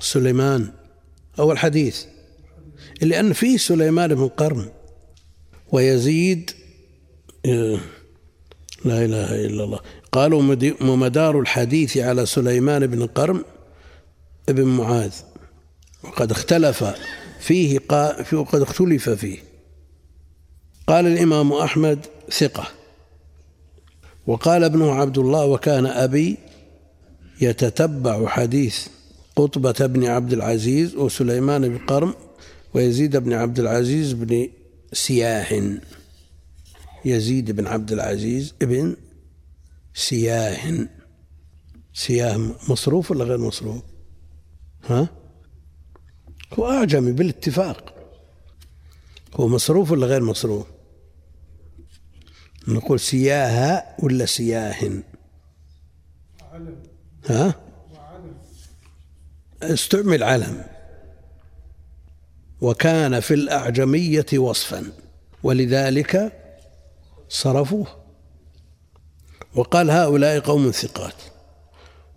سليمان 0.00 0.72
أو 1.40 1.52
الحديث. 1.52 2.04
لأن 3.00 3.32
فيه 3.32 3.56
سليمان 3.56 4.14
بن 4.14 4.28
قرن 4.28 4.68
ويزيد 5.72 6.50
آه، 7.46 7.80
لا 8.84 9.04
إله 9.04 9.46
إلا 9.46 9.64
الله. 9.64 9.80
قالوا 10.12 10.42
مدار 10.80 11.40
الحديث 11.40 11.96
على 11.96 12.26
سليمان 12.26 12.86
بن 12.86 13.06
قرن 13.06 13.44
بن 14.48 14.64
معاذ. 14.64 15.12
وقد 16.04 16.30
اختلف 16.30 16.84
فيه 17.40 17.78
وقد 18.32 18.62
اختلف 18.62 19.10
فيه. 19.10 19.38
قال 20.86 21.06
الإمام 21.06 21.52
أحمد 21.52 22.06
ثقة. 22.30 22.68
وقال 24.26 24.64
ابنه 24.64 24.94
عبد 24.94 25.18
الله 25.18 25.44
وكان 25.44 25.86
أبي 25.86 26.36
يتتبع 27.40 28.26
حديث 28.26 28.86
قطبة 29.40 29.86
بن 29.86 30.04
عبد 30.04 30.32
العزيز 30.32 30.94
وسليمان 30.96 31.68
بن 31.68 31.78
قرم 31.78 32.14
ويزيد 32.74 33.16
بن 33.16 33.32
عبد 33.32 33.58
العزيز 33.58 34.12
بن 34.12 34.48
سياح. 34.92 35.62
يزيد 37.04 37.50
بن 37.50 37.66
عبد 37.66 37.92
العزيز 37.92 38.54
ابن 38.62 38.96
سياح. 39.94 40.72
سياح 41.94 42.36
مصروف 42.68 43.10
ولا 43.10 43.24
غير 43.24 43.38
مصروف؟ 43.38 43.82
ها؟ 44.86 45.08
هو 46.52 46.70
أعجمي 46.70 47.12
بالاتفاق. 47.12 47.94
هو 49.34 49.48
مصروف 49.48 49.90
ولا 49.90 50.06
غير 50.06 50.22
مصروف؟ 50.22 50.66
نقول 52.68 53.00
سياها 53.00 53.96
ولا 54.02 54.26
سياح؟ 54.26 54.88
ها؟ 57.26 57.69
استعمل 59.62 60.22
علم. 60.22 60.64
وكان 62.60 63.20
في 63.20 63.34
الأعجمية 63.34 64.26
وصفا. 64.34 64.92
ولذلك 65.42 66.32
صرفوه. 67.28 67.86
وقال 69.54 69.90
هؤلاء 69.90 70.40
قوم 70.40 70.70
ثقات. 70.70 71.14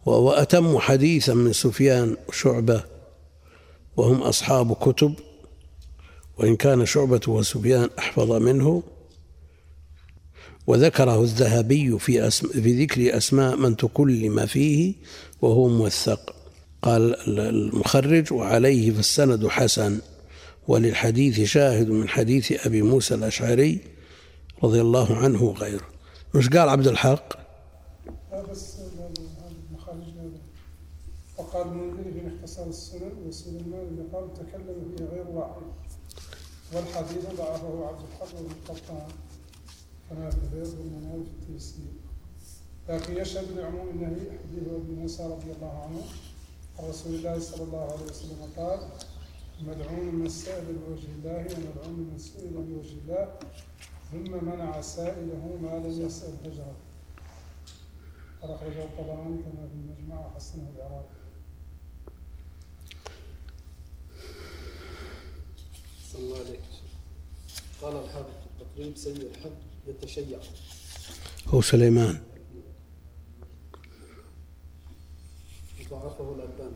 وهو 0.06 0.32
أتم 0.32 0.80
حديثا 0.80 1.34
من 1.34 1.54
سفيان 1.54 2.18
وشعبة. 2.30 2.84
وهم 3.98 4.22
أصحاب 4.22 4.74
كتب. 4.74 5.14
وإن 6.38 6.56
كان 6.56 6.86
شعبة 6.86 7.22
وسفيان 7.28 7.90
أحفظ 8.00 8.32
منه. 8.32 8.84
وذكره 10.68 11.22
الذهبي 11.22 12.00
في, 12.00 12.28
أسم 12.28 12.48
في 12.48 12.84
ذكر 12.84 13.18
أسماء 13.18 13.56
من 13.56 13.78
تكلم 13.78 14.46
فيه. 14.46 14.94
وهو 15.42 15.68
موثق. 15.68 16.43
قال 16.84 17.40
المخرج 17.40 18.34
وعليه 18.34 18.92
فالسند 18.92 19.48
حسن 19.48 20.02
وللحديث 20.68 21.42
شاهد 21.42 21.90
من 21.90 22.10
حديث 22.10 22.66
أبي 22.66 22.82
موسى 22.82 23.16
الأشعري 23.16 23.80
رضي 24.64 24.82
الله 24.82 25.18
عنه 25.18 25.44
وغيره. 25.44 25.86
مش 26.36 26.50
قال 26.50 26.70
عبد 26.70 26.88
الحق؟ 26.88 27.34
وقال 31.38 31.68
المنذري 31.68 32.12
في 32.12 32.28
اختصار 32.36 32.68
السنن 32.70 33.12
وسليمان 33.28 34.08
قال 34.14 34.34
تكلم 34.34 34.96
في 34.98 35.04
غير 35.04 35.26
واحد. 35.28 35.62
والحديث 36.74 37.26
ضعفه 37.38 37.88
عبد 37.88 38.02
الحق 38.12 38.40
القطان 38.40 39.08
كما 40.10 40.30
في 40.30 40.38
البيض 40.38 40.74
والمنال 40.80 41.24
في 41.26 41.52
التيسير. 41.52 41.94
لكن 42.90 43.22
يشهد 43.22 43.58
لعموم 43.58 43.90
النهي 43.90 44.20
حديث 44.20 44.68
ابي 44.68 45.02
موسى 45.02 45.24
رضي 45.24 45.52
الله 45.52 45.84
عنه 45.84 46.02
عن 46.02 46.33
رسول 46.80 47.16
الله 47.16 47.40
صلى 47.40 47.64
الله 47.64 47.92
عليه 47.92 48.06
وسلم 48.06 48.50
قال 48.58 48.80
مدعون 49.62 50.16
من 50.16 50.30
سائل 50.30 50.66
بوجه 50.66 51.08
الله 51.18 51.38
ومدعون 51.38 52.10
من 52.12 52.18
سئل 52.18 52.54
بوجه 52.54 52.94
الله 53.04 53.40
ثم 54.12 54.46
منع 54.46 54.82
سائله 54.82 55.58
ما 55.62 55.88
لم 55.88 56.06
يسأل 56.06 56.34
هجره 56.46 56.76
أخرجه 58.44 58.84
الطبراني 58.84 59.38
كما 59.44 59.68
في 59.68 59.74
المجمع 59.74 60.28
وحسنه 60.28 60.70
العراقي 60.76 61.24
صلى 66.14 66.22
الله 66.22 66.38
عليه 66.38 66.60
قال 67.82 67.96
الحافظ 68.04 68.30
التقريب 68.62 68.98
سيء 68.98 69.32
الحد 69.32 69.52
يتشيع. 69.88 70.40
هو 71.48 71.62
سليمان. 71.62 72.22
ضعفه 75.94 76.36
الألباني 76.36 76.76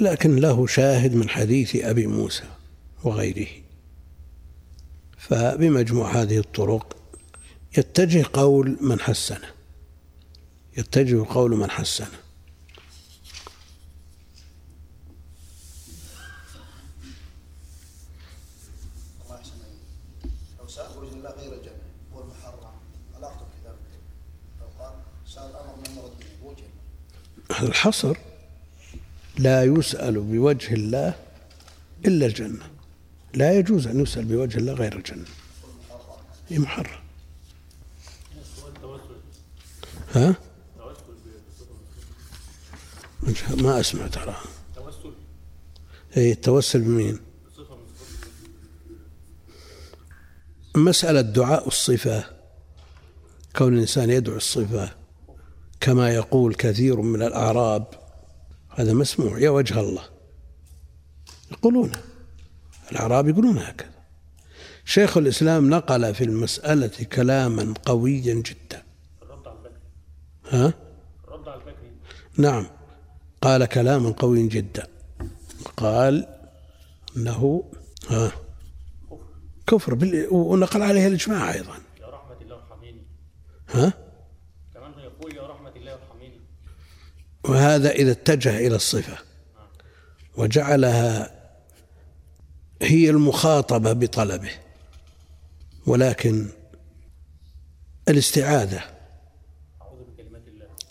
لكن 0.00 0.36
له 0.36 0.66
شاهد 0.66 1.14
من 1.14 1.28
حديث 1.28 1.76
أبي 1.76 2.06
موسى 2.06 2.44
وغيره. 3.04 3.48
فبمجموع 5.18 6.22
هذه 6.22 6.38
الطرق 6.38 6.96
يتجه 7.78 8.24
قول 8.32 8.76
من 8.80 9.00
حسنه. 9.00 9.50
يتجه 10.76 11.24
قول 11.28 11.56
من 11.56 11.70
حسنه. 11.70 12.27
الحصر 27.62 28.16
لا 29.38 29.64
يسأل 29.64 30.20
بوجه 30.20 30.74
الله 30.74 31.14
إلا 32.06 32.26
الجنة. 32.26 32.70
لا 33.34 33.58
يجوز 33.58 33.86
أن 33.86 34.00
يسأل 34.00 34.24
بوجه 34.24 34.58
الله 34.58 34.72
غير 34.72 34.96
الجنة. 34.96 35.24
هي 36.48 36.58
محرم. 36.58 37.00
ها؟ 40.14 40.34
ما 43.56 43.80
أسمع 43.80 44.06
ترى. 44.06 44.36
اي 46.16 46.32
التوسل 46.32 46.80
بمين؟ 46.80 47.18
مسألة 50.76 51.20
دعاء 51.20 51.68
الصفة. 51.68 52.24
كون 53.56 53.74
الإنسان 53.74 54.10
يدعو 54.10 54.36
الصفة. 54.36 54.97
كما 55.80 56.10
يقول 56.10 56.54
كثير 56.54 57.00
من 57.00 57.22
الأعراب 57.22 57.86
هذا 58.70 58.92
مسموع 58.92 59.38
يا 59.38 59.50
وجه 59.50 59.80
الله. 59.80 60.04
يقولون 61.52 61.92
الأعراب 62.92 63.28
يقولون 63.28 63.58
هكذا. 63.58 63.90
شيخ 64.84 65.16
الإسلام 65.16 65.70
نقل 65.70 66.14
في 66.14 66.24
المسألة 66.24 67.04
كلاما 67.12 67.74
قويا 67.84 68.34
جدا. 68.34 68.82
ها؟ 70.50 70.74
نعم 72.36 72.66
قال 73.42 73.64
كلاما 73.64 74.10
قويا 74.10 74.48
جدا. 74.48 74.86
قال 75.76 76.26
إنه 77.16 77.64
ها 78.10 78.32
كفر 79.66 79.94
بال... 79.94 80.26
ونقل 80.30 80.82
عليه 80.82 81.06
الإجماع 81.06 81.52
أيضا. 81.52 81.74
يا 82.00 82.06
رحمة 82.06 82.36
الله 82.40 82.60
ها 83.68 83.92
كمان 84.74 84.92
يقول 84.98 85.36
يا 85.36 85.46
رحمة 85.46 85.72
الله 85.76 85.94
ارحميني 85.94 86.40
وهذا 87.48 87.90
إذا 87.90 88.10
اتجه 88.10 88.58
إلى 88.58 88.76
الصفة 88.76 89.18
وجعلها 90.36 91.38
هي 92.82 93.10
المخاطبة 93.10 93.92
بطلبه 93.92 94.50
ولكن 95.86 96.48
الاستعاذة. 98.08 98.82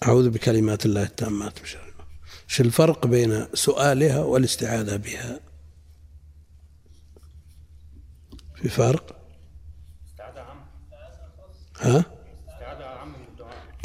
أعوذ 0.03 0.29
بكلمات 0.29 0.85
الله 0.85 1.03
التامات 1.03 1.59
من 1.59 1.65
شر. 1.65 1.93
ما 1.97 2.05
إيش 2.49 2.61
الفرق 2.61 3.07
بين 3.07 3.47
سؤالها 3.53 4.19
والاستعاذة 4.19 4.95
بها؟ 4.95 5.39
في 8.55 8.69
فرق؟ 8.69 9.17
ها؟ 11.79 12.05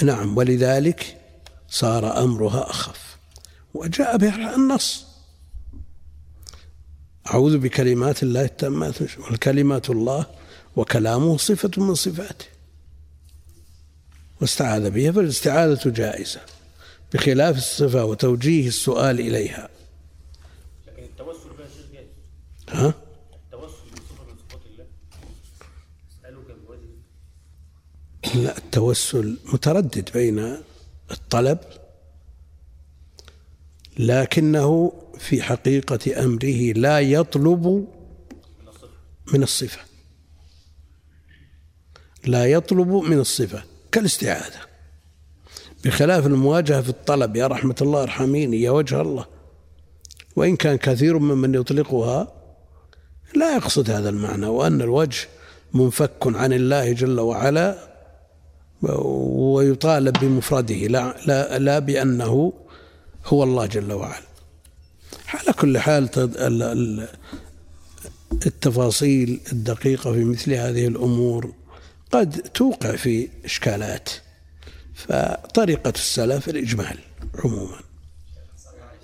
نعم 0.03 0.37
ولذلك 0.37 1.22
صار 1.73 2.23
أمرها 2.25 2.71
أخف. 2.71 3.17
وجاء 3.75 4.17
بها 4.17 4.55
النص. 4.55 5.07
أعوذ 7.27 7.59
بكلمات 7.59 8.23
الله 8.23 8.45
التامات 8.45 9.03
والكلمات 9.19 9.91
الله 9.91 10.27
وكلامه 10.77 11.37
صفة 11.37 11.71
من 11.77 11.95
صفاته. 11.95 12.47
واستعاذ 14.41 14.91
بها 14.91 15.13
فالاستعاذة 15.13 15.89
جائزة 15.91 16.41
بخلاف 17.13 17.57
الصفة 17.57 18.05
وتوجيه 18.05 18.69
السؤال 18.69 19.21
إليها. 19.21 19.69
لكن 20.87 21.03
التوسل 21.03 21.49
بها 21.59 21.69
شيء 21.69 21.87
جائز 21.93 22.09
ها؟ 22.69 22.95
التوسل 23.45 23.85
من 23.93 24.01
صفات 24.09 24.61
الله 24.71 24.87
بوجه 26.69 28.43
لا 28.45 28.59
التوسل 28.59 29.39
متردد 29.53 30.11
بين 30.15 30.57
الطلب 31.13 31.59
لكنه 33.99 34.93
في 35.19 35.43
حقيقة 35.43 36.25
أمره 36.25 36.73
لا 36.73 37.01
يطلب 37.01 37.87
من 39.33 39.43
الصفة. 39.43 39.81
لا 42.25 42.47
يطلب 42.47 42.89
من 42.89 43.19
الصفة 43.19 43.63
كالاستعاذة. 43.93 44.61
بخلاف 45.85 46.27
المواجهة 46.27 46.83
في 46.83 46.89
الطلب 46.89 47.37
يا 47.37 47.47
رحمة 47.47 47.77
الله 47.83 48.03
ارحميني 48.03 48.63
يا 48.63 48.71
وجه 48.71 49.01
الله. 49.01 49.27
وإن 50.37 50.57
كان 50.57 50.77
كثير 50.77 51.19
ممن 51.19 51.55
يطلقها 51.55 52.33
لا 53.35 53.57
يقصد 53.57 53.91
هذا 53.91 54.09
المعنى 54.09 54.47
وأن 54.47 54.81
الوجه 54.81 55.29
منفك 55.75 56.27
عن 56.27 56.53
الله 56.53 56.93
جل 56.93 57.21
وعلا. 57.21 57.92
ويطالب 58.83 60.19
بمفرده. 60.19 60.75
لا, 60.75 61.17
لا, 61.27 61.59
لا 61.59 61.79
بأنه 61.79 62.53
هو 63.27 63.43
الله 63.43 63.67
جل 63.67 63.93
وعلا. 63.93 64.27
على 65.29 65.53
كل 65.53 65.79
حال 65.79 66.09
التفاصيل 68.47 69.41
الدقيقة 69.53 70.13
في 70.13 70.25
مثل 70.25 70.53
هذه 70.53 70.87
الأمور 70.87 71.53
قد 72.11 72.33
توقع 72.33 72.97
في 72.97 73.29
إشكالات. 73.45 74.11
فطريقة 74.95 75.91
السلف 75.91 76.49
الإجمال 76.49 76.99
عموما 77.45 77.81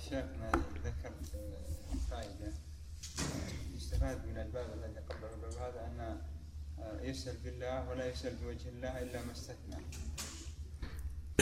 شيخنا 0.03 0.51
ذكر 0.85 1.11
فائدة 2.11 2.53
يستفاد 3.77 4.17
من 4.25 4.37
الباب 4.37 4.67
الذي 4.77 4.99
قبله 5.09 5.33
الباب 5.35 5.53
هذا 5.53 5.81
أن 5.85 7.09
يسأل 7.09 7.35
بالله 7.43 7.89
ولا 7.89 8.11
يسأل 8.11 8.33
بوجه 8.43 8.69
الله 8.77 9.01
إلا 9.01 9.21
ما 9.25 9.31
استثنى 9.31 9.83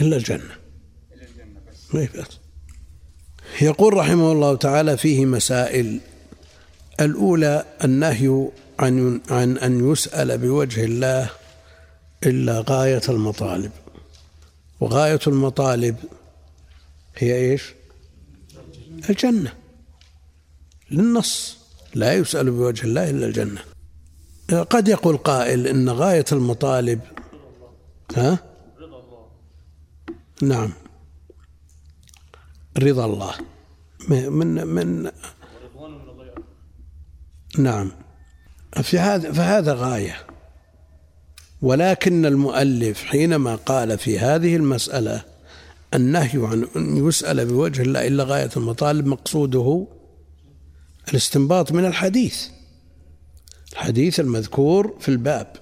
إلا 0.00 0.16
الجنة. 0.16 0.54
ما 1.94 2.08
بس. 2.18 2.38
يقول 3.62 3.94
رحمه 3.94 4.32
الله 4.32 4.56
تعالى 4.56 4.96
فيه 4.96 5.26
مسائل. 5.26 6.00
الأولى 7.00 7.64
النهي 7.84 8.48
عن 8.78 9.20
عن 9.30 9.58
أن 9.58 9.92
يسأل 9.92 10.38
بوجه 10.38 10.84
الله 10.84 11.30
إلا 12.26 12.64
غاية 12.68 13.02
المطالب. 13.08 13.72
وغاية 14.80 15.20
المطالب 15.26 15.96
هي 17.16 17.34
إيش؟ 17.34 17.74
الجنة. 19.10 19.52
للنص. 20.90 21.58
لا 21.94 22.12
يسأل 22.14 22.50
بوجه 22.50 22.84
الله 22.84 23.10
إلا 23.10 23.26
الجنة. 23.26 23.60
قد 24.70 24.88
يقول 24.88 25.16
قائل 25.16 25.66
إن 25.66 25.90
غاية 25.90 26.24
المطالب 26.32 27.00
ها؟ 28.16 28.38
نعم. 30.42 30.72
رضا 32.78 33.04
الله. 33.04 33.34
من 34.08 34.66
من 34.66 35.10
نعم. 37.58 37.92
في 38.82 38.98
هذا 38.98 39.32
فهذا 39.32 39.74
غاية. 39.74 40.26
ولكن 41.62 42.26
المؤلف 42.26 43.04
حينما 43.04 43.54
قال 43.54 43.98
في 43.98 44.18
هذه 44.18 44.56
المسألة 44.56 45.24
النهي 45.94 46.46
عن 46.46 46.68
أن 46.76 47.08
يسأل 47.08 47.46
بوجه 47.46 47.82
الله 47.82 48.06
إلا 48.06 48.24
غاية 48.24 48.50
المطالب 48.56 49.06
مقصوده 49.06 49.86
الاستنباط 51.08 51.72
من 51.72 51.84
الحديث. 51.84 52.46
الحديث 53.72 54.20
المذكور 54.20 54.96
في 55.00 55.08
الباب. 55.08 55.52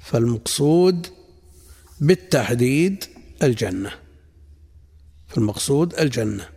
فالمقصود 0.00 1.06
بالتحديد 2.00 3.04
الجنة. 3.42 3.90
فالمقصود 5.28 5.94
الجنة. 5.94 6.48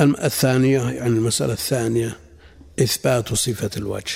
الثانية 0.00 0.90
يعني 0.90 1.08
المسألة 1.08 1.52
الثانية 1.52 2.16
إثبات 2.80 3.34
صفة 3.34 3.70
الوجه 3.76 4.14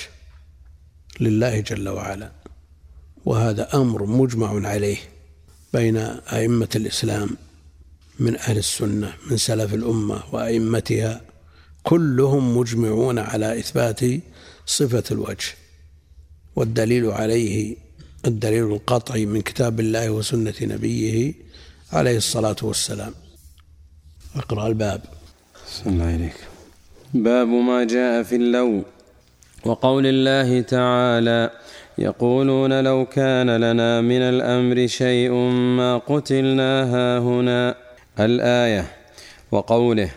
لله 1.21 1.61
جل 1.61 1.89
وعلا. 1.89 2.33
وهذا 3.25 3.75
أمر 3.75 4.07
مجمع 4.07 4.69
عليه 4.69 4.97
بين 5.73 5.97
أئمة 5.97 6.69
الإسلام 6.77 7.31
من 8.19 8.37
أهل 8.37 8.59
السنة 8.59 9.15
من 9.31 9.37
سلف 9.37 9.75
الأمة 9.75 10.23
وأئمتها 10.35 11.21
كلهم 11.83 12.57
مجمعون 12.57 13.19
على 13.19 13.59
إثبات 13.59 14.01
صفة 14.67 15.05
الوجه. 15.11 15.55
والدليل 16.57 17.11
عليه 17.11 17.77
الدليل 18.27 18.65
القطعي 18.65 19.27
من 19.27 19.41
كتاب 19.41 19.81
الله 19.81 20.11
وسنة 20.11 20.55
نبيه 20.63 21.35
عليه 21.93 22.17
الصلاة 22.17 22.57
والسلام. 22.63 23.13
اقرأ 24.37 24.67
الباب. 24.67 25.01
صلى 25.67 25.93
الله 25.93 26.05
عليك. 26.05 26.37
باب 27.15 27.49
ما 27.49 27.85
جاء 27.85 28.23
في 28.23 28.37
اللو. 28.37 28.83
وقول 29.65 30.07
الله 30.07 30.61
تعالى 30.61 31.51
يقولون 31.99 32.85
لو 32.85 33.07
كان 33.07 33.57
لنا 33.57 34.01
من 34.01 34.21
الأمر 34.21 34.87
شيء 34.87 35.31
ما 35.79 35.99
قتلنا 35.99 36.73
هاهنا. 36.95 37.75
الآية 38.21 38.93
وقوله 39.53 40.11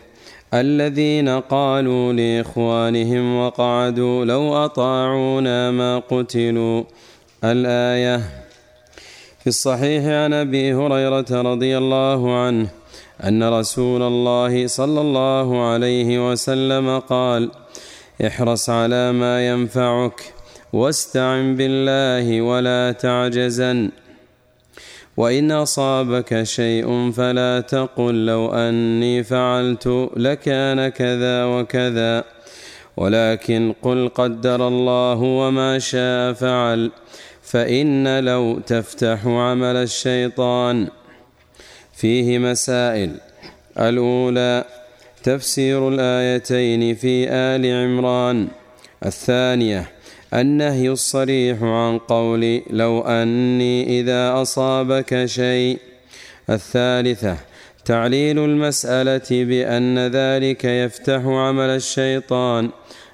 الذين 0.54 1.30
قالوا 1.30 2.14
لإخوانهم 2.14 3.36
وقعدوا 3.36 4.26
لو 4.26 4.66
أطاعونا 4.66 5.72
ما 5.72 6.00
قتلوا. 6.00 6.84
الآية. 7.44 8.18
في 9.40 9.48
الصحيح 9.48 10.04
عن 10.06 10.34
أبي 10.34 10.74
هريرة 10.74 11.26
رضي 11.32 11.78
الله 11.78 12.40
عنه 12.40 12.68
أن 13.24 13.44
رسول 13.44 14.02
الله 14.02 14.68
صلى 14.68 15.02
الله 15.02 15.70
عليه 15.70 16.32
وسلم 16.32 17.00
قال 17.00 17.52
احرص 18.28 18.70
على 18.70 19.12
ما 19.12 19.48
ينفعك 19.48 20.34
واستعن 20.74 21.56
بالله 21.56 22.42
ولا 22.42 22.92
تعجزن. 22.92 23.92
وإن 25.18 25.52
أصابك 25.52 26.44
شيء 26.44 27.12
فلا 27.12 27.60
تقل 27.60 28.26
لو 28.26 28.52
أني 28.54 29.24
فعلت 29.24 30.10
لكان 30.18 30.88
كذا 30.88 31.46
وكذا. 31.46 32.24
ولكن 32.98 33.74
قل 33.82 34.10
قدر 34.16 34.68
الله 34.68 35.22
وما 35.22 35.80
شاء 35.80 36.34
فعل. 36.34 36.92
فإن 37.50 38.20
لو 38.20 38.60
تفتح 38.60 39.26
عمل 39.26 39.76
الشيطان 39.76 40.88
فيه 41.94 42.38
مسائل. 42.40 43.12
الأولى 43.80 44.66
تفسير 45.24 45.90
الآيتين 45.90 46.96
في 46.96 47.30
آل 47.30 47.66
عمران. 47.66 48.48
الثانية 49.06 49.92
النهي 50.34 50.90
الصريح 50.90 51.64
عن 51.64 51.98
قول 51.98 52.62
لو 52.70 53.02
أني 53.02 54.00
إذا 54.00 54.42
أصابك 54.42 55.26
شيء. 55.26 55.80
الثالثة 56.50 57.38
تعليل 57.86 58.40
المسألة 58.40 59.30
بأن 59.32 60.00
ذلك 60.00 60.66
يفتح 60.66 61.22
عمل 61.26 61.70
الشيطان. 61.70 62.70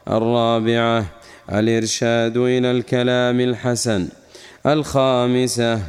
الرابعة 0.07 1.05
الإرشاد 1.51 2.37
إلى 2.37 2.71
الكلام 2.71 3.39
الحسن. 3.39 4.07
الخامسة 4.65 5.81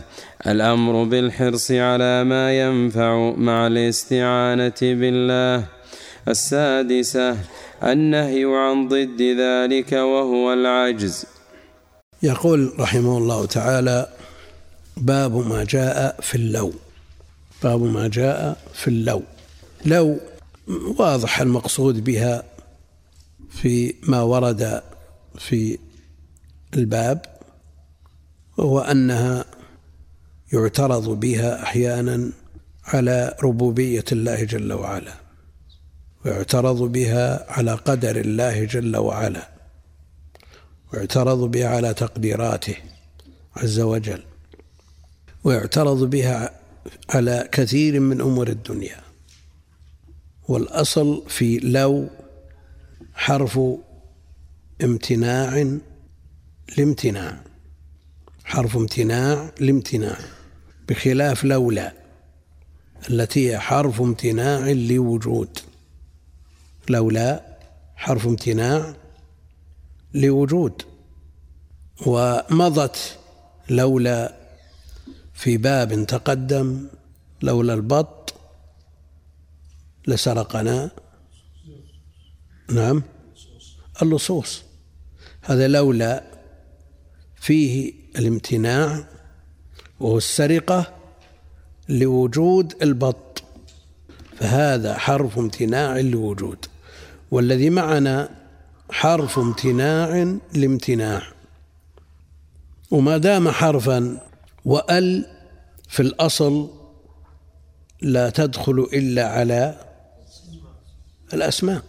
الأمر 0.47 1.05
بالحرص 1.05 1.71
على 1.71 2.25
ما 2.25 2.61
ينفع 2.61 3.35
مع 3.37 3.67
الاستعانة 3.67 4.81
بالله. 4.83 5.67
السادسة 6.29 7.39
النهي 7.83 8.45
عن 8.45 8.89
ضد 8.89 9.23
ذلك 9.23 9.93
وهو 9.93 10.53
العجز. 10.53 11.27
يقول 12.23 12.73
رحمه 12.81 13.19
الله 13.19 13.47
تعالى 13.47 14.09
باب 14.97 15.37
ما 15.37 15.65
جاء 15.65 16.21
في 16.21 16.35
اللو. 16.35 16.73
باب 17.63 17.83
ما 17.83 18.09
جاء 18.09 18.57
في 18.75 18.89
اللو. 18.89 19.23
لو 19.85 20.21
واضح 20.99 21.41
المقصود 21.41 22.05
بها 22.05 22.45
في 23.51 23.95
ما 24.03 24.23
ورد 24.23 24.83
في 25.39 25.79
الباب. 26.77 27.36
وهو 28.57 28.81
أنها 28.81 29.45
يعترض 30.53 31.09
بها 31.09 31.63
أحيانا 31.63 32.33
على 32.85 33.37
ربوبية 33.43 34.05
الله 34.13 34.45
جل 34.45 34.73
وعلا 34.73 35.15
ويعترض 36.25 36.83
بها 36.83 37.53
على 37.53 37.75
قدر 37.75 38.17
الله 38.17 38.65
جل 38.65 38.97
وعلا 38.97 39.49
ويعترض 40.93 41.39
بها 41.51 41.69
على 41.69 41.95
تقديراته 41.95 42.77
عز 43.57 43.81
وجل 43.81 44.23
ويعترض 45.45 46.11
بها 46.11 46.61
على 47.11 47.49
كثير 47.53 48.01
من 48.01 48.21
أمور 48.21 48.49
الدنيا. 48.49 49.01
والأصل 50.49 51.23
في 51.29 51.59
لو 51.59 52.09
حرف 53.15 53.61
امتناع 54.83 55.79
لامتناع. 56.79 57.41
حرف 58.47 58.77
امتناع 58.77 59.51
لامتناع 59.61 60.19
بخلاف 60.89 61.45
لولا 61.45 61.93
التي 63.11 63.51
هي 63.51 63.59
حرف 63.59 64.01
امتناع 64.01 64.71
لوجود. 64.71 65.59
لولا 66.89 67.57
حرف 67.97 68.27
امتناع 68.27 68.95
لوجود. 70.15 70.83
ومضت 72.07 73.19
لولا 73.71 74.37
في 75.35 75.57
باب 75.57 76.07
تقدم 76.07 76.87
لولا 77.43 77.75
البط 77.75 78.35
لسرقنا. 80.07 80.91
نعم 82.71 83.03
اللصوص. 84.03 84.63
هذا 85.43 85.69
لولا 85.69 86.36
فيه 87.47 87.93
الامتناع 88.19 89.05
وهو 90.01 90.19
السرقة 90.19 90.95
لوجود 91.89 92.83
البط. 92.83 93.43
فهذا 94.37 94.99
حرف 94.99 95.39
امتناع 95.39 96.01
لوجود 96.01 96.67
والذي 97.31 97.71
معنا 97.71 98.29
حرف 98.91 99.39
امتناع 99.39 100.37
لامتناع. 100.55 101.23
وما 102.91 103.17
دام 103.17 103.49
حرفا 103.49 104.21
وأل 104.65 105.27
في 105.89 106.01
الأصل 106.01 106.71
لا 108.03 108.31
تدخل 108.31 108.89
إلا 108.93 109.29
على 109.29 109.81
الأسماء 111.35 111.83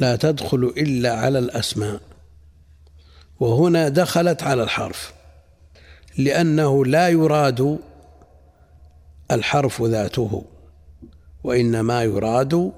لا 0.00 0.16
تدخل 0.16 0.72
إلا 0.76 1.14
على 1.14 1.38
الأسماء. 1.38 2.15
وهنا 3.40 3.88
دخلت 3.88 4.42
على 4.42 4.62
الحرف 4.62 5.12
لأنه 6.18 6.84
لا 6.84 7.08
يراد 7.08 7.78
الحرف 9.30 9.82
ذاته 9.82 10.44
وإنما 11.44 12.02
يراد 12.02 12.72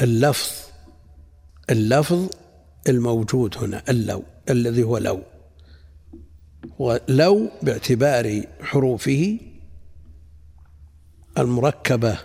اللفظ 0.00 0.52
اللفظ 1.70 2.28
الموجود 2.88 3.56
هنا 3.58 3.82
اللو 3.88 4.22
الذي 4.50 4.82
هو 4.82 4.98
لو. 4.98 5.22
ولو 6.78 7.50
باعتبار 7.62 8.42
حروفه 8.62 9.38
المركبة 11.38 12.18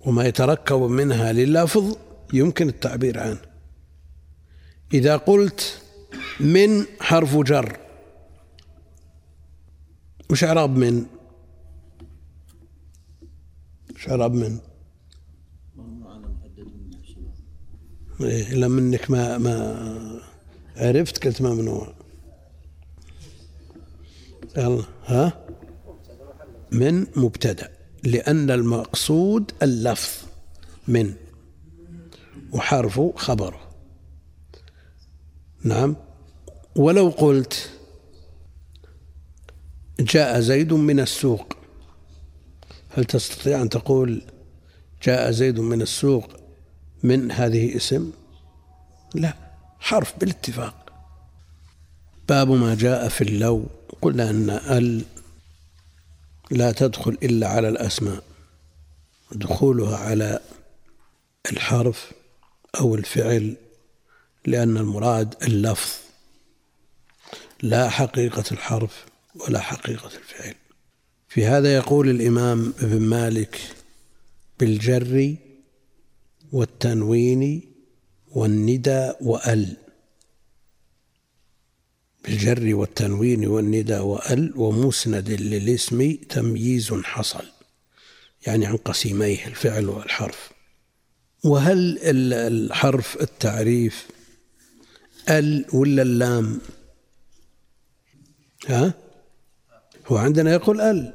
وما 0.00 0.24
يتركب 0.24 0.80
منها 0.80 1.32
لللفظ 1.32 1.96
يمكن 2.32 2.68
التعبير 2.68 3.20
عنه. 3.20 3.38
إذا 4.94 5.16
قلت 5.16 5.79
من 6.40 6.84
حرف 7.00 7.36
جر. 7.36 7.76
وش 10.30 10.44
إعراب 10.44 10.76
من؟ 10.76 11.06
وش 13.94 14.08
إعراب 14.08 14.34
من؟ 14.34 14.58
إيه 18.20 18.52
إلا 18.52 18.68
منك 18.68 19.10
ما 19.10 19.38
ما 19.38 20.20
عرفت 20.76 21.26
قلت 21.26 21.42
ممنوع 21.42 21.92
يلا 24.56 24.84
ها؟ 25.06 25.46
من 26.72 27.06
مبتدأ 27.16 27.70
لأن 28.04 28.50
المقصود 28.50 29.52
اللفظ. 29.62 30.24
من. 30.88 31.14
وحرف 32.52 33.00
خبره 33.16 33.60
نعم؟ 35.64 35.96
ولو 36.76 37.08
قلت 37.08 37.70
جاء 40.00 40.40
زيد 40.40 40.72
من 40.72 41.00
السوق 41.00 41.52
هل 42.90 43.04
تستطيع 43.04 43.62
أن 43.62 43.68
تقول 43.68 44.22
جاء 45.02 45.30
زيد 45.30 45.60
من 45.60 45.82
السوق 45.82 46.30
من 47.02 47.32
هذه 47.32 47.76
اسم؟ 47.76 48.12
لا 49.14 49.34
حرف 49.80 50.18
بالاتفاق. 50.18 50.92
باب 52.28 52.50
ما 52.50 52.74
جاء 52.74 53.08
في 53.08 53.24
اللو 53.24 53.66
قلنا 54.02 54.30
أن 54.30 54.50
ال 54.50 55.04
لا 56.50 56.72
تدخل 56.72 57.18
إلا 57.22 57.48
على 57.48 57.68
الأسماء 57.68 58.22
دخولها 59.32 59.96
على 59.96 60.40
الحرف 61.52 62.12
أو 62.80 62.94
الفعل 62.94 63.56
لأن 64.46 64.76
المراد 64.76 65.34
اللفظ. 65.42 66.09
لا 67.62 67.88
حقيقة 67.88 68.44
الحرف 68.52 69.06
ولا 69.34 69.60
حقيقة 69.60 70.06
الفعل. 70.06 70.54
في 71.28 71.46
هذا 71.46 71.74
يقول 71.74 72.10
الإمام 72.10 72.74
ابن 72.78 73.00
مالك 73.00 73.60
بالجر 74.60 75.36
والتنوين 76.52 77.62
والندى 78.30 79.12
وأل. 79.20 79.76
بالجر 82.24 82.74
والتنوين 82.74 83.46
والندى 83.46 83.98
وأل 83.98 84.52
ومسند 84.56 85.30
للاسم 85.30 86.16
تمييز 86.28 86.92
حصل 86.92 87.44
يعني 88.46 88.66
عن 88.66 88.76
قسيميه 88.76 89.46
الفعل 89.46 89.88
والحرف. 89.88 90.50
وهل 91.44 91.98
الحرف 92.32 93.16
التعريف 93.20 94.06
أل 95.28 95.64
ولا 95.72 96.02
اللام؟ 96.02 96.60
ها؟ 98.68 98.94
هو 100.06 100.16
عندنا 100.16 100.52
يقول 100.52 100.80
ال. 100.80 101.12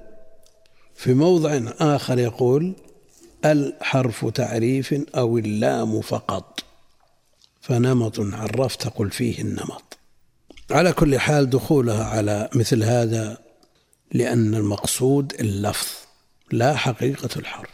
في 0.96 1.14
موضع 1.14 1.60
آخر 1.80 2.20
يقول 2.20 2.74
ال 3.46 3.74
حرف 3.82 4.26
تعريف 4.26 4.96
أو 5.16 5.38
اللام 5.38 6.02
فقط. 6.02 6.64
فنمط 7.62 8.20
عرفت 8.20 8.88
قل 8.88 9.12
فيه 9.12 9.42
النمط. 9.42 9.98
على 10.72 10.94
كل 10.94 11.20
حال 11.20 11.50
دخولها 11.50 12.06
على 12.06 12.50
مثل 12.56 12.84
هذا 12.84 13.38
لأن 14.12 14.56
المقصود 14.56 15.34
اللفظ 15.40 15.88
لا 16.52 16.76
حقيقة 16.76 17.30
الحرف. 17.36 17.70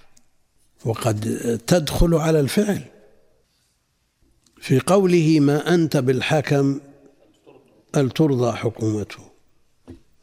وقد 0.85 1.59
تدخل 1.67 2.15
على 2.15 2.39
الفعل. 2.39 2.83
في 4.61 4.79
قوله 4.79 5.39
ما 5.39 5.73
أنت 5.73 5.97
بالحكم 5.97 6.79
هل 7.95 8.09
ترضى 8.09 8.57
حكومته؟ 8.57 9.30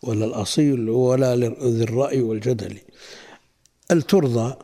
ولا 0.03 0.25
الأصيل 0.25 0.91
ولا 0.91 1.37
ذي 1.37 1.85
الرأي 1.85 2.21
والجدل. 2.21 2.79
هل 3.91 4.03
ترضى 4.03 4.57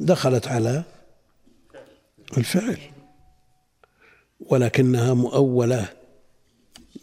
دخلت 0.00 0.48
على 0.48 0.84
الفعل 2.38 2.78
ولكنها 4.40 5.14
مؤولة 5.14 5.88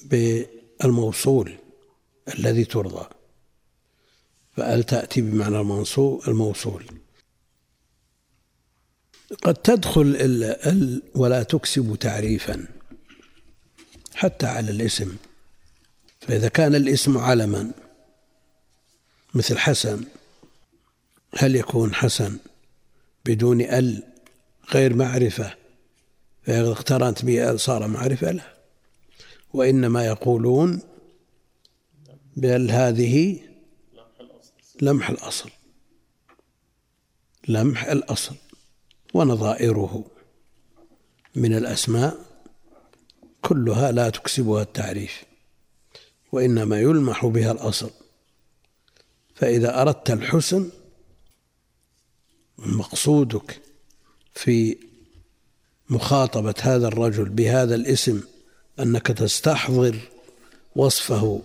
بالموصول 0.05 1.57
الذي 2.37 2.65
ترضى. 2.65 3.07
فأل 4.51 4.83
تأتي 4.83 5.21
بمعنى 5.21 5.59
المنصوب 5.59 6.21
الموصول؟ 6.27 6.85
قد 9.43 9.53
تدخل 9.53 10.15
ال 10.19 11.01
ولا 11.15 11.43
تكسب 11.43 11.95
تعريفا 11.99 12.67
حتى 14.15 14.45
على 14.45 14.71
الاسم. 14.71 15.15
فإذا 16.21 16.49
كان 16.49 16.75
الاسم 16.75 17.17
علما 17.17 17.71
مثل 19.33 19.57
حسن 19.57 20.03
هل 21.37 21.55
يكون 21.55 21.93
حسن 21.95 22.37
بدون 23.25 23.61
ال 23.61 24.03
غير 24.73 24.93
معرفة؟ 24.93 25.55
فإذا 26.43 26.71
اقترنت 26.71 27.25
به 27.25 27.51
ال 27.51 27.59
صار 27.59 27.87
معرفة 27.87 28.31
لا 28.31 28.57
وإنما 29.53 30.05
يقولون 30.05 30.81
بل 32.37 32.71
هذه 32.71 33.39
لمح 34.81 35.09
الأصل. 35.09 35.49
لمح 37.47 37.83
الأصل. 37.83 38.35
ونظائره 39.13 40.05
من 41.35 41.57
الأسماء 41.57 42.17
كلها 43.41 43.91
لا 43.91 44.09
تكسبها 44.09 44.61
التعريف. 44.61 45.23
وإنما 46.31 46.79
يلمح 46.79 47.25
بها 47.25 47.51
الأصل. 47.51 47.91
فإذا 49.35 49.81
أردت 49.81 50.11
الحسن 50.11 50.69
مقصودك 52.57 53.61
في 54.33 54.77
مخاطبة 55.89 56.53
هذا 56.61 56.87
الرجل 56.87 57.29
بهذا 57.29 57.75
الاسم 57.75 58.23
أنك 58.79 59.07
تستحضر 59.07 59.99
وصفه 60.75 61.41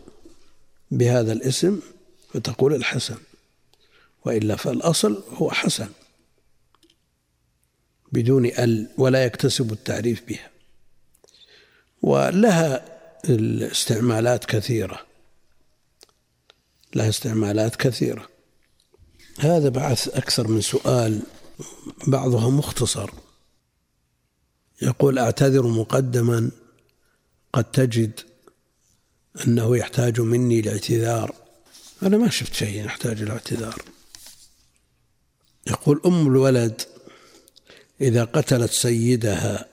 بهذا 0.90 1.32
الاسم 1.32 1.80
فتقول 2.32 2.74
الحسن. 2.74 3.16
وإلا 4.24 4.56
فالأصل 4.56 5.22
هو 5.32 5.50
حسن 5.50 5.88
بدون 8.12 8.46
ال 8.46 8.88
ولا 8.98 9.24
يكتسب 9.24 9.72
التعريف 9.72 10.22
بها. 10.28 10.50
ولها 12.02 12.95
الاستعمالات 13.28 14.44
كثيرة. 14.44 15.06
لها 16.94 17.08
استعمالات 17.08 17.76
كثيرة. 17.76 18.28
هذا 19.38 19.68
بعث 19.68 20.08
أكثر 20.08 20.48
من 20.48 20.60
سؤال 20.60 21.22
بعضها 22.06 22.50
مختصر. 22.50 23.10
يقول 24.82 25.18
أعتذر 25.18 25.66
مقدما 25.66 26.50
قد 27.52 27.64
تجد 27.64 28.20
أنه 29.46 29.76
يحتاج 29.76 30.20
مني 30.20 30.60
الاعتذار. 30.60 31.34
أنا 32.02 32.16
ما 32.16 32.30
شفت 32.30 32.54
شيء 32.54 32.84
يحتاج 32.84 33.22
الاعتذار. 33.22 33.82
يقول 35.66 36.00
أم 36.06 36.26
الولد 36.26 36.82
إذا 38.00 38.24
قتلت 38.24 38.70
سيدها 38.70 39.66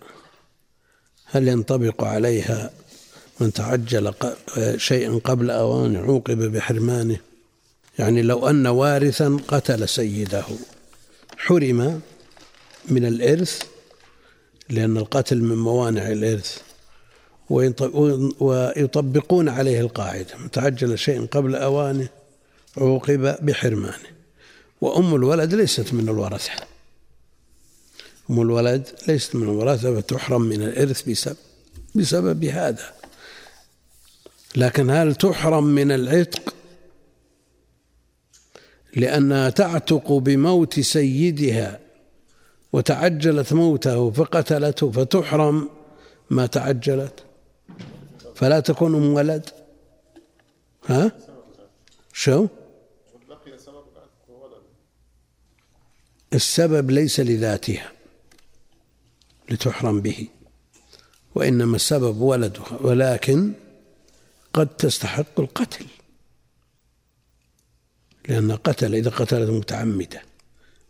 هل 1.25 1.47
ينطبق 1.47 2.03
عليها 2.03 2.71
من 3.43 3.53
تعجل 3.53 4.13
شيئا 4.77 5.19
قبل 5.23 5.51
أوان 5.51 5.95
عوقب 5.95 6.37
بحرمانه. 6.37 7.17
يعني 7.99 8.21
لو 8.21 8.49
أن 8.49 8.67
وارثا 8.67 9.39
قتل 9.47 9.89
سيده. 9.89 10.45
حرم 11.37 12.01
من 12.89 13.05
الإرث 13.05 13.61
لأن 14.69 14.97
القتل 14.97 15.41
من 15.41 15.55
موانع 15.55 16.11
الإرث. 16.11 16.57
ويطبقون 18.39 19.49
عليه 19.49 19.79
القاعدة. 19.79 20.37
من 20.37 20.51
تعجل 20.51 20.97
شيء 20.97 21.25
قبل 21.25 21.55
أوانه 21.55 22.07
عوقب 22.77 23.45
بحرمانه. 23.45 24.13
وأم 24.81 25.15
الولد 25.15 25.53
ليست 25.53 25.93
من 25.93 26.09
الورثة. 26.09 26.51
أم 28.29 28.41
الولد 28.41 28.87
ليست 29.07 29.35
من 29.35 29.43
الورثة 29.43 30.01
فتحرم 30.01 30.41
من 30.41 30.61
الإرث 30.61 31.09
بسبب 31.09 31.37
بسبب 31.95 32.43
هذا. 32.43 32.93
لكن 34.55 34.89
هل 34.89 35.15
تحرم 35.15 35.63
من 35.63 35.91
العتق؟ 35.91 36.53
لأنها 38.95 39.49
تعتق 39.49 40.11
بموت 40.11 40.79
سيدها 40.79 41.79
وتعجلت 42.73 43.53
موته 43.53 44.11
فقتلته 44.11 44.91
فتحرم 44.91 45.69
ما 46.29 46.45
تعجلت. 46.45 47.23
فلا 48.35 48.59
تكون 48.59 48.95
أم 48.95 49.13
ولد. 49.13 49.49
ها؟ 50.85 51.11
شو؟ 52.13 52.47
السبب 56.33 56.91
ليس 56.91 57.19
لذاتها 57.19 57.91
لتحرم 59.49 60.01
به 60.01 60.27
وإنما 61.35 61.75
السبب 61.75 62.21
ولدها 62.21 62.77
ولكن 62.81 63.53
قد 64.53 64.67
تستحق 64.67 65.39
القتل. 65.39 65.85
لأن 68.29 68.51
قتل 68.51 68.95
إذا 68.95 69.09
قتلت 69.09 69.49
متعمدة 69.49 70.21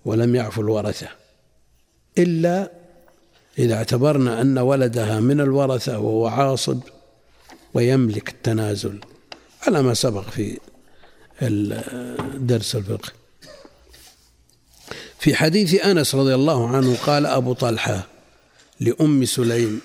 ولم 0.05 0.35
يعفو 0.35 0.61
الورثة 0.61 1.07
إلا 2.17 2.71
إذا 3.59 3.75
اعتبرنا 3.75 4.41
أن 4.41 4.57
ولدها 4.57 5.19
من 5.19 5.41
الورثة 5.41 5.99
وهو 5.99 6.27
عاصب 6.27 6.79
ويملك 7.73 8.29
التنازل 8.29 8.99
على 9.67 9.81
ما 9.81 9.93
سبق 9.93 10.29
في 10.29 10.59
درس 12.35 12.75
الفقه 12.75 13.11
في 15.19 15.35
حديث 15.35 15.85
أنس 15.85 16.15
رضي 16.15 16.35
الله 16.35 16.67
عنه 16.67 16.95
قال 16.95 17.25
أبو 17.25 17.53
طلحة 17.53 18.07
لأم 18.79 19.25
سليم 19.25 19.81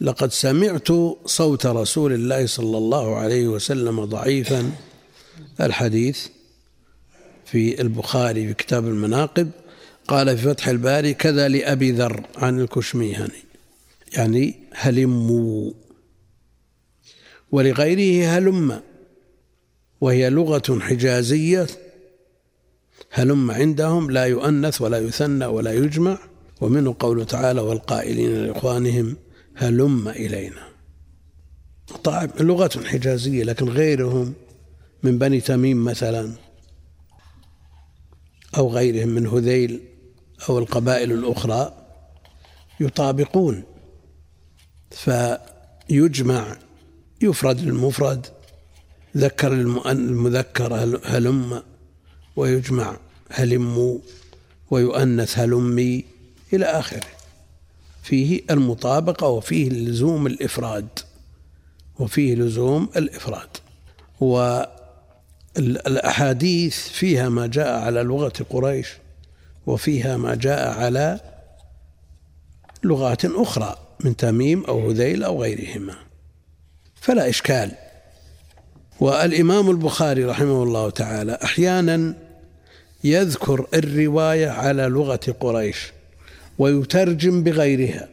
لقد 0.00 0.32
سمعت 0.32 0.88
صوت 1.26 1.66
رسول 1.66 2.12
الله 2.12 2.46
صلى 2.46 2.78
الله 2.78 3.16
عليه 3.16 3.48
وسلم 3.48 4.04
ضعيفا. 4.04 4.70
الحديث 5.60 6.26
في 7.44 7.80
البخاري 7.80 8.48
في 8.48 8.54
كتاب 8.54 8.86
المناقب 8.86 9.50
قال 10.08 10.38
في 10.38 10.44
فتح 10.44 10.68
الباري 10.68 11.14
كذا 11.14 11.48
لأبي 11.48 11.90
ذر 11.92 12.26
عن 12.36 12.60
الكشميهني 12.60 13.44
يعني 14.16 14.54
هلموا. 14.72 15.72
ولغيره 17.52 18.28
هلم. 18.38 18.80
وهي 20.00 20.30
لغة 20.30 20.78
حجازية. 20.80 21.66
هلم 23.10 23.50
عندهم 23.50 24.10
لا 24.10 24.24
يؤنث 24.24 24.82
ولا 24.82 24.98
يثنى 24.98 25.46
ولا 25.46 25.72
يجمع. 25.72 26.18
ومنه 26.60 26.96
قوله 26.98 27.24
تعالى 27.24 27.60
والقائلين 27.60 28.44
لإخوانهم 28.44 29.16
هلم 29.56 30.08
إلينا. 30.08 30.68
طيب 32.04 32.30
لغة 32.40 32.84
حجازية 32.84 33.44
لكن 33.44 33.68
غيرهم 33.68 34.34
من 35.02 35.18
بني 35.18 35.40
تميم 35.40 35.84
مثلا 35.84 36.32
أو 38.56 38.68
غيرهم 38.68 39.08
من 39.08 39.26
هذيل 39.26 39.80
أو 40.48 40.58
القبائل 40.58 41.12
الأخرى 41.12 41.86
يطابقون. 42.80 43.64
فيجمع 44.90 46.56
يفرد 47.22 47.58
المفرد 47.58 48.26
ذكر 49.16 49.52
المذكر 49.86 51.00
هلم 51.04 51.62
ويجمع 52.36 52.96
هلموا 53.30 53.98
ويؤنث 54.70 55.38
هلمي 55.38 56.04
إلى 56.52 56.64
آخره. 56.64 57.23
فيه 58.04 58.40
المطابقة 58.50 59.28
وفيه 59.28 59.70
لزوم 59.70 60.26
الإفراد 60.26 60.88
وفيه 61.98 62.34
لزوم 62.34 62.88
الإفراد. 62.96 63.48
والأحاديث 65.56 66.88
فيها 66.88 67.28
ما 67.28 67.46
جاء 67.46 67.78
على 67.78 68.02
لغة 68.02 68.32
قريش 68.50 68.88
وفيها 69.66 70.16
ما 70.16 70.34
جاء 70.34 70.78
على 70.78 71.20
لغات 72.82 73.24
أخرى 73.24 73.76
من 74.00 74.16
تميم 74.16 74.64
أو 74.64 74.90
هذيل 74.90 75.24
أو 75.24 75.42
غيرهما. 75.42 75.94
فلا 76.94 77.28
إشكال. 77.28 77.72
والإمام 79.00 79.70
البخاري 79.70 80.24
رحمه 80.24 80.62
الله 80.62 80.90
تعالى 80.90 81.38
أحيانا 81.44 82.14
يذكر 83.04 83.66
الرواية 83.74 84.48
على 84.48 84.82
لغة 84.82 85.36
قريش. 85.40 85.92
ويترجم 86.58 87.42
بغيرها. 87.42 88.08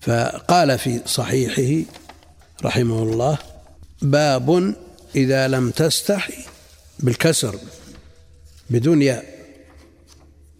فقال 0.00 0.78
في 0.78 1.00
صحيحه 1.06 1.90
رحمه 2.64 3.02
الله 3.02 3.38
باب 4.02 4.74
إذا 5.16 5.48
لم 5.48 5.70
تستحي 5.70 6.44
بالكسر 6.98 7.58
بدون 8.70 9.02
ياء 9.02 9.24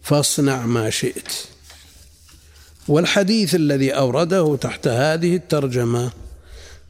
فاصنع 0.01 0.65
ما 0.65 0.89
شئت. 0.89 1.31
والحديث 2.87 3.55
الذي 3.55 3.91
أورده 3.91 4.55
تحت 4.55 4.87
هذه 4.87 5.35
الترجمة 5.35 6.11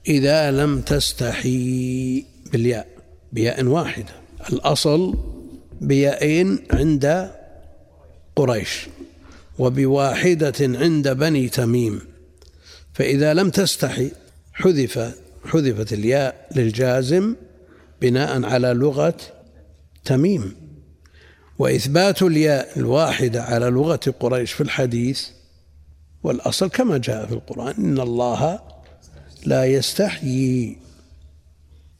إذا 0.08 0.52
لم 0.52 0.82
تستحي 0.82 2.26
بالياء 2.52 2.88
بياء 3.32 3.64
واحدة. 3.64 4.14
الأصل 4.54 5.18
بيائين 5.82 6.60
عند 6.72 7.32
قريش 8.40 8.88
وبواحدة 9.60 10.54
عند 10.62 11.10
بني 11.10 11.50
تميم 11.50 12.02
فإذا 12.94 13.34
لم 13.34 13.50
تستحي 13.50 14.12
حذف 14.54 15.14
حذفت 15.46 15.94
الياء 15.94 16.48
للجازم 16.56 17.36
بناء 18.02 18.46
على 18.46 18.74
لغة 18.74 19.18
تميم. 20.06 20.56
وإثبات 21.60 22.22
الياء 22.22 22.80
الواحدة 22.80 23.44
على 23.44 23.66
لغة 23.66 24.14
قريش 24.20 24.52
في 24.52 24.62
الحديث 24.62 25.28
والأصل 26.24 26.70
كما 26.70 26.98
جاء 26.98 27.26
في 27.26 27.34
القرآن 27.34 27.76
إن 27.78 28.00
الله 28.00 28.60
لا 29.46 29.66
يستحيي. 29.66 30.78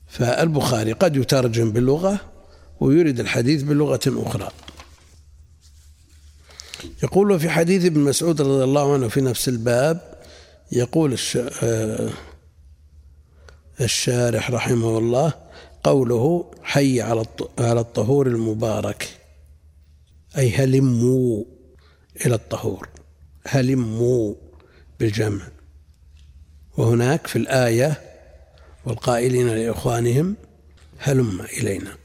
فالبخاري 0.08 0.92
قد 0.92 1.16
يترجم 1.16 1.72
باللغة 1.72 2.20
ويريد 2.80 3.20
الحديث 3.20 3.62
بلغة 3.62 4.00
أخرى. 4.06 4.48
يقول 7.02 7.40
في 7.40 7.50
حديث 7.50 7.84
ابن 7.84 8.00
مسعود 8.00 8.40
رضي 8.40 8.64
الله 8.64 8.94
عنه 8.94 9.08
في 9.08 9.20
نفس 9.20 9.48
الباب 9.48 10.20
يقول 10.72 11.18
آه، 11.62 12.10
الشارح 13.80 14.50
رحمه 14.50 14.98
الله 14.98 15.32
قوله 15.84 16.50
حي 16.62 17.00
على 17.00 17.24
على 17.58 17.80
الطهور 17.80 18.26
المبارك 18.26 19.08
أي 20.38 20.50
هلموا 20.50 21.44
إلى 22.26 22.34
الطهور 22.34 22.88
هلموا 23.46 24.34
بالجمع. 25.00 25.48
وهناك 26.76 27.26
في 27.26 27.36
الآية 27.36 28.00
والقائلين 28.84 29.48
لإخوانهم 29.48 30.36
هلم 30.98 31.40
إلينا 31.40 31.96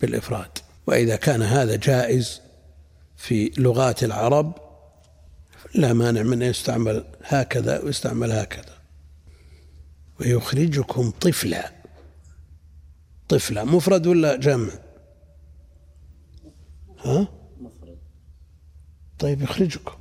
بالإفراد 0.00 0.58
وإذا 0.86 1.16
كان 1.16 1.42
هذا 1.42 1.76
جائز 1.76 2.40
في 3.26 3.52
لغات 3.58 4.04
العرب 4.04 4.54
لا 5.74 5.92
مانع 5.92 6.22
من 6.22 6.42
أن 6.42 6.48
يستعمل 6.48 7.04
هكذا 7.22 7.80
ويستعمل 7.82 8.32
هكذا. 8.32 8.78
ويخرجكم 10.20 11.10
طفلا. 11.10 11.72
طفلا 13.28 13.64
مفرد 13.64 14.06
ولا 14.06 14.36
جمع؟ 14.36 14.70
ها؟ 16.98 17.28
مفرد. 17.60 17.98
طيب 19.18 19.42
يخرجكم. 19.42 19.98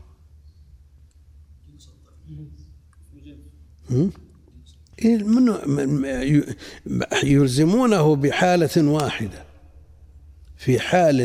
إيه، 5.00 5.18
من 5.18 6.06
يلزمونه 7.24 8.16
بحالة 8.16 8.90
واحدة. 8.90 9.44
في 10.58 10.80
حال 10.80 11.22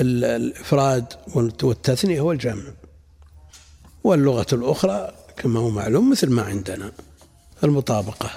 الإفراد 0.00 1.04
والتثنية 1.34 2.20
هو 2.20 2.32
الجمع. 2.32 2.62
واللغة 4.04 4.46
الأخرى 4.52 5.12
كما 5.36 5.60
هو 5.60 5.70
معلوم 5.70 6.10
مثل 6.10 6.30
ما 6.30 6.42
عندنا 6.42 6.92
المطابقة. 7.64 8.30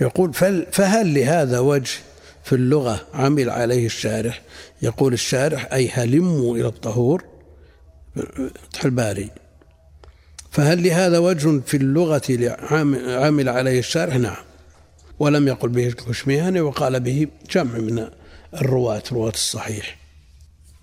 يقول 0.00 0.34
فهل 0.72 1.14
لهذا 1.14 1.58
وجه 1.58 1.98
في 2.44 2.54
اللغة 2.54 3.06
عمل 3.14 3.50
عليه 3.50 3.86
الشارح؟ 3.86 4.42
يقول 4.82 5.12
الشارح 5.12 5.72
أي 5.72 5.88
هلموا 5.88 6.56
إلى 6.56 6.66
الطهور؟ 6.66 7.24
فتح 8.16 8.84
الباري. 8.84 9.30
فهل 10.50 10.82
لهذا 10.82 11.18
وجه 11.18 11.60
في 11.66 11.76
اللغة 11.76 12.22
عمل 13.24 13.48
عليه 13.48 13.78
الشارح؟ 13.78 14.16
نعم. 14.16 14.44
ولم 15.18 15.48
يقل 15.48 15.68
به 15.68 15.86
الكشميهاني 15.86 16.60
وقال 16.60 17.00
به 17.00 17.26
جمع 17.50 17.78
من 17.78 18.08
الرواة 18.54 19.02
رواة 19.12 19.30
الصحيح. 19.30 19.98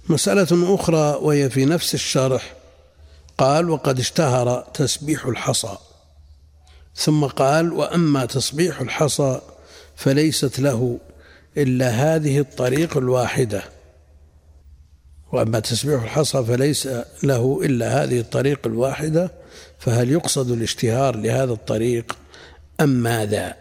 مسألة 0.09 0.75
أخرى 0.75 1.19
وهي 1.21 1.49
في 1.49 1.65
نفس 1.65 1.93
الشرح. 1.93 2.53
قال 3.37 3.69
وقد 3.69 3.99
اشتهر 3.99 4.61
تسبيح 4.73 5.25
الحصى. 5.25 5.77
ثم 6.95 7.25
قال 7.25 7.73
وأما 7.73 8.25
تصبيح 8.25 8.81
الحصى 8.81 9.41
فليست 9.95 10.59
له 10.59 10.99
إلا 11.57 11.89
هذه 11.89 12.39
الطريق 12.39 12.97
الواحدة. 12.97 13.63
وأما 15.31 15.59
تسبيح 15.59 16.03
الحصى 16.03 16.43
فليس 16.43 16.89
له 17.23 17.59
إلا 17.63 18.03
هذه 18.03 18.19
الطريق 18.19 18.59
الواحدة 18.65 19.31
فهل 19.79 20.11
يقصد 20.11 20.51
الاشتهار 20.51 21.15
لهذا 21.15 21.53
الطريق 21.53 22.17
أم 22.81 22.89
ماذا؟ 22.89 23.55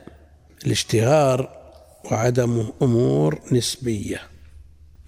الاشتهار 0.66 1.64
وعدمه 2.04 2.72
أمور 2.82 3.40
نسبية. 3.52 4.20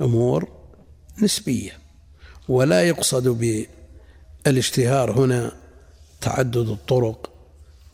أمور 0.00 0.55
نسبية 1.22 1.78
ولا 2.48 2.82
يقصد 2.82 3.28
بالاشتهار 4.44 5.10
هنا 5.10 5.52
تعدد 6.20 6.68
الطرق 6.68 7.30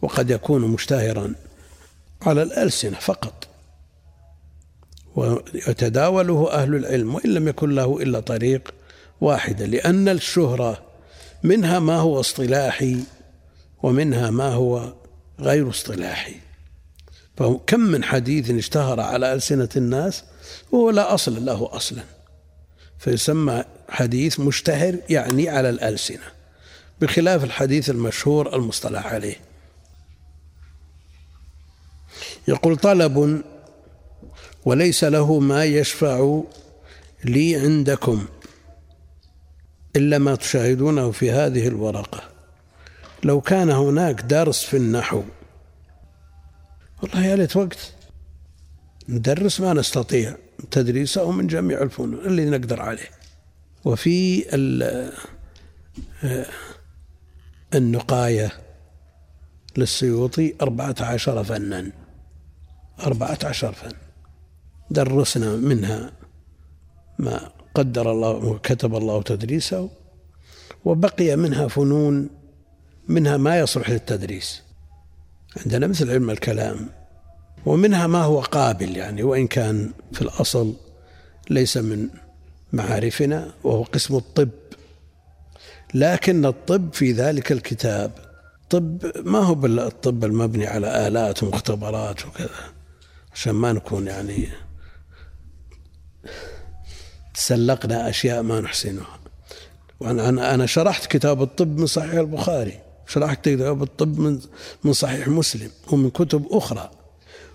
وقد 0.03 0.31
يكون 0.31 0.61
مشتهرا 0.62 1.35
على 2.23 2.43
الألسنة 2.43 2.99
فقط. 2.99 3.49
ويتداوله 5.16 6.53
أهل 6.53 6.75
العلم 6.75 7.14
وإن 7.14 7.35
لم 7.35 7.49
يكن 7.49 7.70
له 7.70 8.03
إلا 8.03 8.20
طريق 8.20 8.75
واحدة 9.20 9.66
لأن 9.66 10.09
الشهرة 10.09 10.83
منها 11.43 11.79
ما 11.79 11.97
هو 11.97 12.20
اصطلاحي 12.20 12.97
ومنها 13.83 14.31
ما 14.31 14.49
هو 14.49 14.93
غير 15.41 15.70
اصطلاحي. 15.70 16.35
فكم 17.37 17.81
من 17.81 18.05
حديث 18.05 18.51
اشتهر 18.51 19.01
على 19.01 19.33
ألسنة 19.33 19.68
الناس 19.77 20.25
وهو 20.73 20.91
لا 20.91 21.14
أصل 21.14 21.45
له 21.45 21.68
أصلا. 21.73 22.03
فيسمى 23.03 23.64
حديث 23.88 24.40
مشتهر 24.40 24.96
يعني 25.11 25.48
على 25.48 25.70
الألسنة 25.70 26.24
بخلاف 27.00 27.44
الحديث 27.44 27.90
المشهور 27.90 28.57
المصطلح 28.57 29.07
عليه. 29.07 29.36
يقول 32.48 32.76
طلب 32.76 33.42
وليس 34.64 35.05
له 35.05 35.38
ما 35.38 35.64
يشفع 35.64 36.42
لي 37.24 37.57
عندكم 37.57 38.26
إلا 39.96 40.18
ما 40.18 40.34
تشاهدونه 40.34 41.11
في 41.11 41.30
هذه 41.30 41.68
الورقة. 41.68 42.22
لو 43.24 43.40
كان 43.40 43.70
هناك 43.70 44.20
درس 44.20 44.64
في 44.64 44.76
النحو 44.76 45.22
والله 47.03 47.26
يا 47.26 47.36
ليت 47.36 47.57
وقت. 47.57 47.92
ندرس 49.09 49.61
ما 49.61 49.72
نستطيع 49.72 50.36
تدريسه 50.70 51.30
من 51.30 51.46
جميع 51.46 51.82
الفنون 51.82 52.14
اللي 52.14 52.44
نقدر 52.44 52.82
عليه. 52.82 53.11
وفي 53.84 54.44
النقاية 57.74 58.53
للسيوطي 59.76 60.55
أربعة 60.62 60.94
عشر 61.00 61.44
فنا. 61.44 61.92
أربعة 63.00 63.38
عشر 63.44 63.72
فن. 63.72 63.92
درسنا 64.90 65.57
منها 65.57 66.12
ما 67.18 67.50
قدر 67.74 68.12
الله 68.12 68.30
وكتب 68.30 68.96
الله 68.96 69.22
تدريسه 69.22 69.90
وبقي 70.84 71.36
منها 71.36 71.68
فنون 71.68 72.30
منها 73.09 73.36
ما 73.36 73.59
يصلح 73.59 73.90
للتدريس. 73.90 74.62
عندنا 75.57 75.86
مثل 75.86 76.11
علم 76.11 76.30
الكلام. 76.30 76.88
ومنها 77.66 78.06
ما 78.06 78.22
هو 78.22 78.40
قابل 78.40 78.96
يعني 78.96 79.22
وإن 79.22 79.46
كان 79.46 79.90
في 80.12 80.22
الأصل 80.22 80.74
ليس 81.50 81.76
من 81.76 82.08
معارفنا 82.72 83.52
وهو 83.64 83.82
قسم 83.82 84.16
الطب. 84.16 84.48
لكن 85.94 86.46
الطب 86.46 86.92
في 86.92 87.12
ذلك 87.12 87.52
الكتاب 87.52 88.10
طب 88.70 89.12
ما 89.24 89.38
هو 89.38 89.54
بالطب 89.54 90.24
المبني 90.24 90.66
على 90.66 91.08
آلات 91.08 91.42
ومختبرات 91.42 92.26
وكذا؟ 92.26 92.48
عشان 93.34 93.52
ما 93.52 93.72
نكون 93.72 94.06
يعني 94.06 94.48
تسلقنا 97.34 98.08
أشياء 98.08 98.42
ما 98.42 98.60
نحسنها. 98.60 99.18
وأنا 100.00 100.54
أنا 100.54 100.66
شرحت 100.66 101.06
كتاب 101.06 101.42
الطب 101.42 101.78
من 101.78 101.86
صحيح 101.86 102.12
البخاري 102.12 102.80
شرحت 103.06 103.48
كتاب 103.48 103.82
الطب 103.82 104.18
من 104.18 104.40
من 104.84 104.92
صحيح 104.92 105.28
مسلم 105.28 105.70
ومن 105.92 106.10
كتب 106.10 106.46
أخرى. 106.50 106.90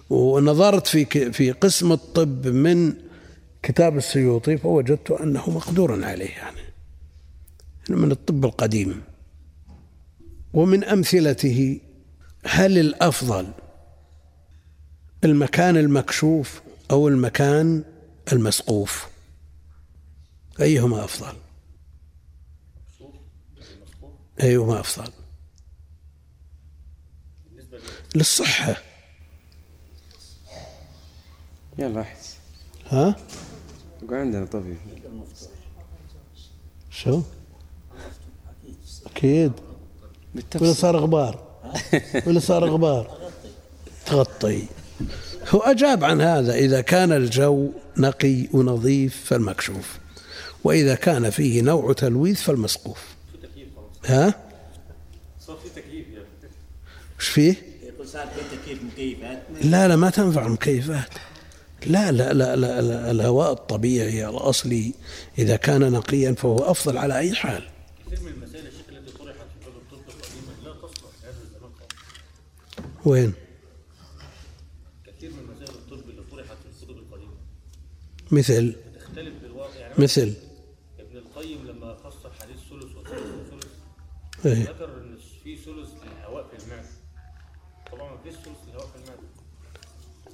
ونظرت 0.09 0.87
في 0.87 1.31
في 1.31 1.51
قسم 1.51 1.91
الطب 1.91 2.47
من 2.47 2.93
كتاب 3.63 3.97
السيوطي 3.97 4.57
فوجدت 4.57 5.11
أنه 5.11 5.49
مقدور 5.49 6.05
عليه 6.05 6.29
يعني. 6.29 6.61
من 7.89 8.11
الطب 8.11 8.45
القديم. 8.45 9.01
ومن 10.53 10.83
أمثلته 10.83 11.79
هل 12.45 12.77
الأفضل 12.77 13.47
المكان 15.23 15.77
المكشوف 15.77 16.61
أو 16.91 17.07
المكان 17.07 17.83
المسقوف؟ 18.31 19.07
أيهما 20.61 21.03
أفضل؟ 21.03 21.37
أيوه 24.41 24.65
ما 24.65 24.79
أفضل؟ 24.79 25.11
للصحة. 28.15 28.81
يلا 31.77 32.01
احس 32.01 32.35
ها؟ 32.89 33.15
يقول 34.03 34.17
عندنا 34.17 34.45
طبيب 34.45 34.77
شو؟ 36.89 37.21
أكيد. 39.05 39.51
ولا 40.61 40.73
صار 40.73 40.97
غبار؟ 40.97 41.47
ولا 42.27 42.39
صار 42.39 42.69
غبار؟ 42.69 43.17
تغطي. 44.05 44.63
هو 45.49 45.59
أجاب 45.59 46.03
عن 46.03 46.21
هذا 46.21 46.55
إذا 46.55 46.81
كان 46.81 47.11
الجو 47.11 47.71
نقي 47.97 48.47
ونظيف 48.53 49.25
فالمكشوف 49.25 49.99
وإذا 50.63 50.95
كان 50.95 51.29
فيه 51.29 51.61
نوع 51.61 51.93
تلويث 51.93 52.41
فالمسقوف. 52.41 53.15
ها؟ 54.05 54.33
صار 55.39 55.57
في 55.57 55.81
تكييف 55.81 56.05
وش 57.19 57.27
فيه؟ 57.27 57.55
يقول 57.83 58.07
صار 58.07 58.27
في 58.27 58.57
تكييف 58.57 58.83
مكيفات. 58.83 59.43
لا 59.61 59.87
لا 59.87 59.95
ما 59.95 60.09
تنفع 60.09 60.45
المكيفات. 60.45 61.09
لا 61.87 62.11
لا 62.11 62.33
لا, 62.33 62.55
لا, 62.55 62.81
لا 62.81 63.11
الهواء 63.11 63.51
الطبيعي 63.51 64.29
الأصلي 64.29 64.93
إذا 65.37 65.55
كان 65.55 65.91
نقيا 65.91 66.33
فهو 66.33 66.57
أفضل 66.71 66.97
على 66.97 67.19
أي 67.19 67.35
حال. 67.35 67.69
كثير 68.05 68.19
من 68.21 68.27
المسائل 68.31 68.65
التي 68.89 69.17
طرحت 69.17 69.47
في 69.61 69.67
الطب 69.67 70.01
لا 70.65 70.73
تصلح 70.73 71.11
لهذا 71.23 71.37
الزمان 71.43 71.71
وين؟ 73.05 73.33
كثير 75.07 75.31
من 75.31 75.43
مسائل 75.55 75.69
الطب 75.69 76.09
اللي 76.09 76.21
طرحت 76.31 76.57
في 76.63 76.83
الكتب 76.83 76.97
القديمه 76.97 77.33
مثل 78.31 78.75
تختلف 78.99 79.33
بالواقع 79.43 79.75
يعني 79.75 79.93
مثل. 79.97 80.33
ابن 80.99 81.17
القيم 81.17 81.67
لما 81.67 81.93
فسر 81.95 82.31
حديث 82.41 82.57
ثلث 82.69 82.95
وثلث 82.95 83.11
وثلث 83.11 83.71
إيه. 84.45 84.63
ذكر 84.63 84.85
ان 84.97 85.17
في 85.43 85.55
ثلث 85.55 85.89
للهواء 86.03 86.47
في 86.47 86.63
المعده 86.63 86.87
طبعا 87.91 88.11
ما 88.11 88.17
فيش 88.23 88.33
ثلث 88.33 88.57
للهواء 88.67 88.87
في 88.87 88.95
المعده 88.95 89.27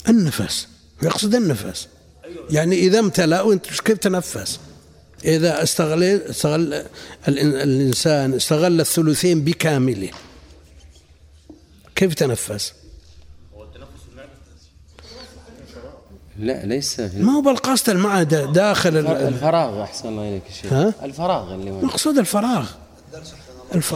النفس. 0.10 0.68
يقصد 1.04 1.36
النفس. 1.36 1.88
يعني 2.50 2.76
إذا 2.76 3.00
امتلأ 3.00 3.42
وأنت 3.42 3.66
كيف 3.66 3.98
تنفس؟ 3.98 4.60
إذا 5.26 5.64
استغل 5.64 6.04
استغل 6.04 6.84
الإن- 7.26 7.28
الإنسان 7.28 8.34
استغل 8.34 8.82
الثلثين 8.82 9.42
بكامله 9.44 10.10
كيف 11.96 12.14
تنفس؟ 12.14 12.74
لا 16.40 16.66
ليس 16.66 17.02
في 17.02 17.20
ما 17.20 17.32
هو 17.32 17.42
بالقصد 17.42 17.90
المعدة 17.90 18.46
داخل 18.46 18.90
ال- 18.98 19.08
ال- 19.08 19.28
الفراغ 19.28 19.84
أحسن 19.84 20.10
الله 20.10 20.30
إليك 20.30 20.44
شيخ؟ 20.62 20.74
الفراغ 21.04 21.54
اللي 21.56 21.72
هو 21.72 21.82
مقصود 21.82 22.18
الفراغ. 22.18 22.70
الف... 23.76 23.96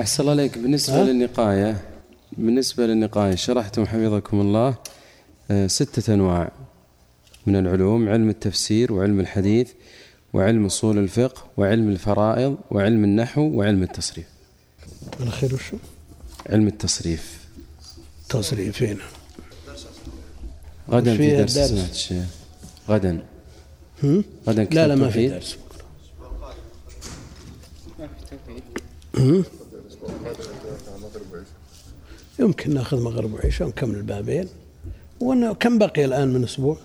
أحسن 0.00 0.20
الله 0.20 0.32
عليك 0.32 0.58
بالنسبة 0.58 1.00
ها؟ 1.00 1.04
للنقاية 1.04 1.84
بالنسبة 2.32 2.86
للنقاية 2.86 3.34
شرحتم 3.34 3.86
حفظكم 3.86 4.40
الله. 4.40 4.74
ستة 5.66 6.14
أنواع 6.14 6.52
من 7.46 7.56
العلوم 7.56 8.08
علم 8.08 8.28
التفسير 8.28 8.92
وعلم 8.92 9.20
الحديث 9.20 9.70
وعلم 10.32 10.66
أصول 10.66 10.98
الفقه 10.98 11.46
وعلم 11.56 11.88
الفرائض 11.88 12.56
وعلم 12.70 13.04
النحو 13.04 13.42
وعلم 13.42 13.82
التصريف 13.82 14.26
الخير 15.20 15.54
وشو 15.54 15.76
علم 16.50 16.66
التصريف 16.66 17.46
تصريفين 18.28 18.98
غدا 20.90 21.16
في 21.16 21.36
درس 21.36 21.56
الدرس؟ 21.56 21.70
سمعت 21.70 21.90
الشيخ 21.90 22.24
غدا 22.88 23.22
هم؟ 24.02 24.24
غدا 24.48 24.62
لا 24.62 24.64
كتاب 24.64 24.88
لا 24.88 24.94
ما 24.94 25.10
في. 25.10 25.28
درس؟ 25.28 25.56
يمكن 32.38 32.74
ناخذ 32.74 33.00
مغرب 33.02 33.34
وعشاء 33.34 33.68
ونكمل 33.68 33.94
البابين 33.96 34.48
وأنا 35.20 35.52
كم 35.52 35.78
بقي 35.78 36.04
الآن 36.04 36.28
من 36.32 36.44
أسبوع؟ 36.44 36.78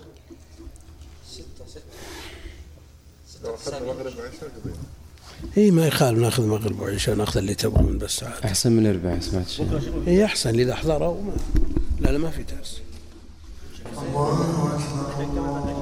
اي 5.56 5.70
ما 5.70 5.86
يخالف 5.86 6.18
ناخذ 6.18 6.46
مغرب 6.46 6.80
وعشاء 6.80 7.14
ناخذ 7.14 7.36
اللي 7.36 7.54
تبغون 7.54 7.98
بس 7.98 8.24
عاد. 8.24 8.44
أحسن 8.44 8.72
من 8.72 8.86
الأربعاء 8.86 9.20
سمعت 9.20 9.46
الشيخ 9.46 9.66
هي 10.06 10.24
أحسن 10.24 10.60
إذا 10.60 10.74
حضروا 10.74 11.16
لا 12.00 12.10
لا 12.10 12.18
ما 12.18 12.30
في 12.30 12.42
درس. 12.42 12.80
الله 13.96 14.76
أكبر. 15.22 15.81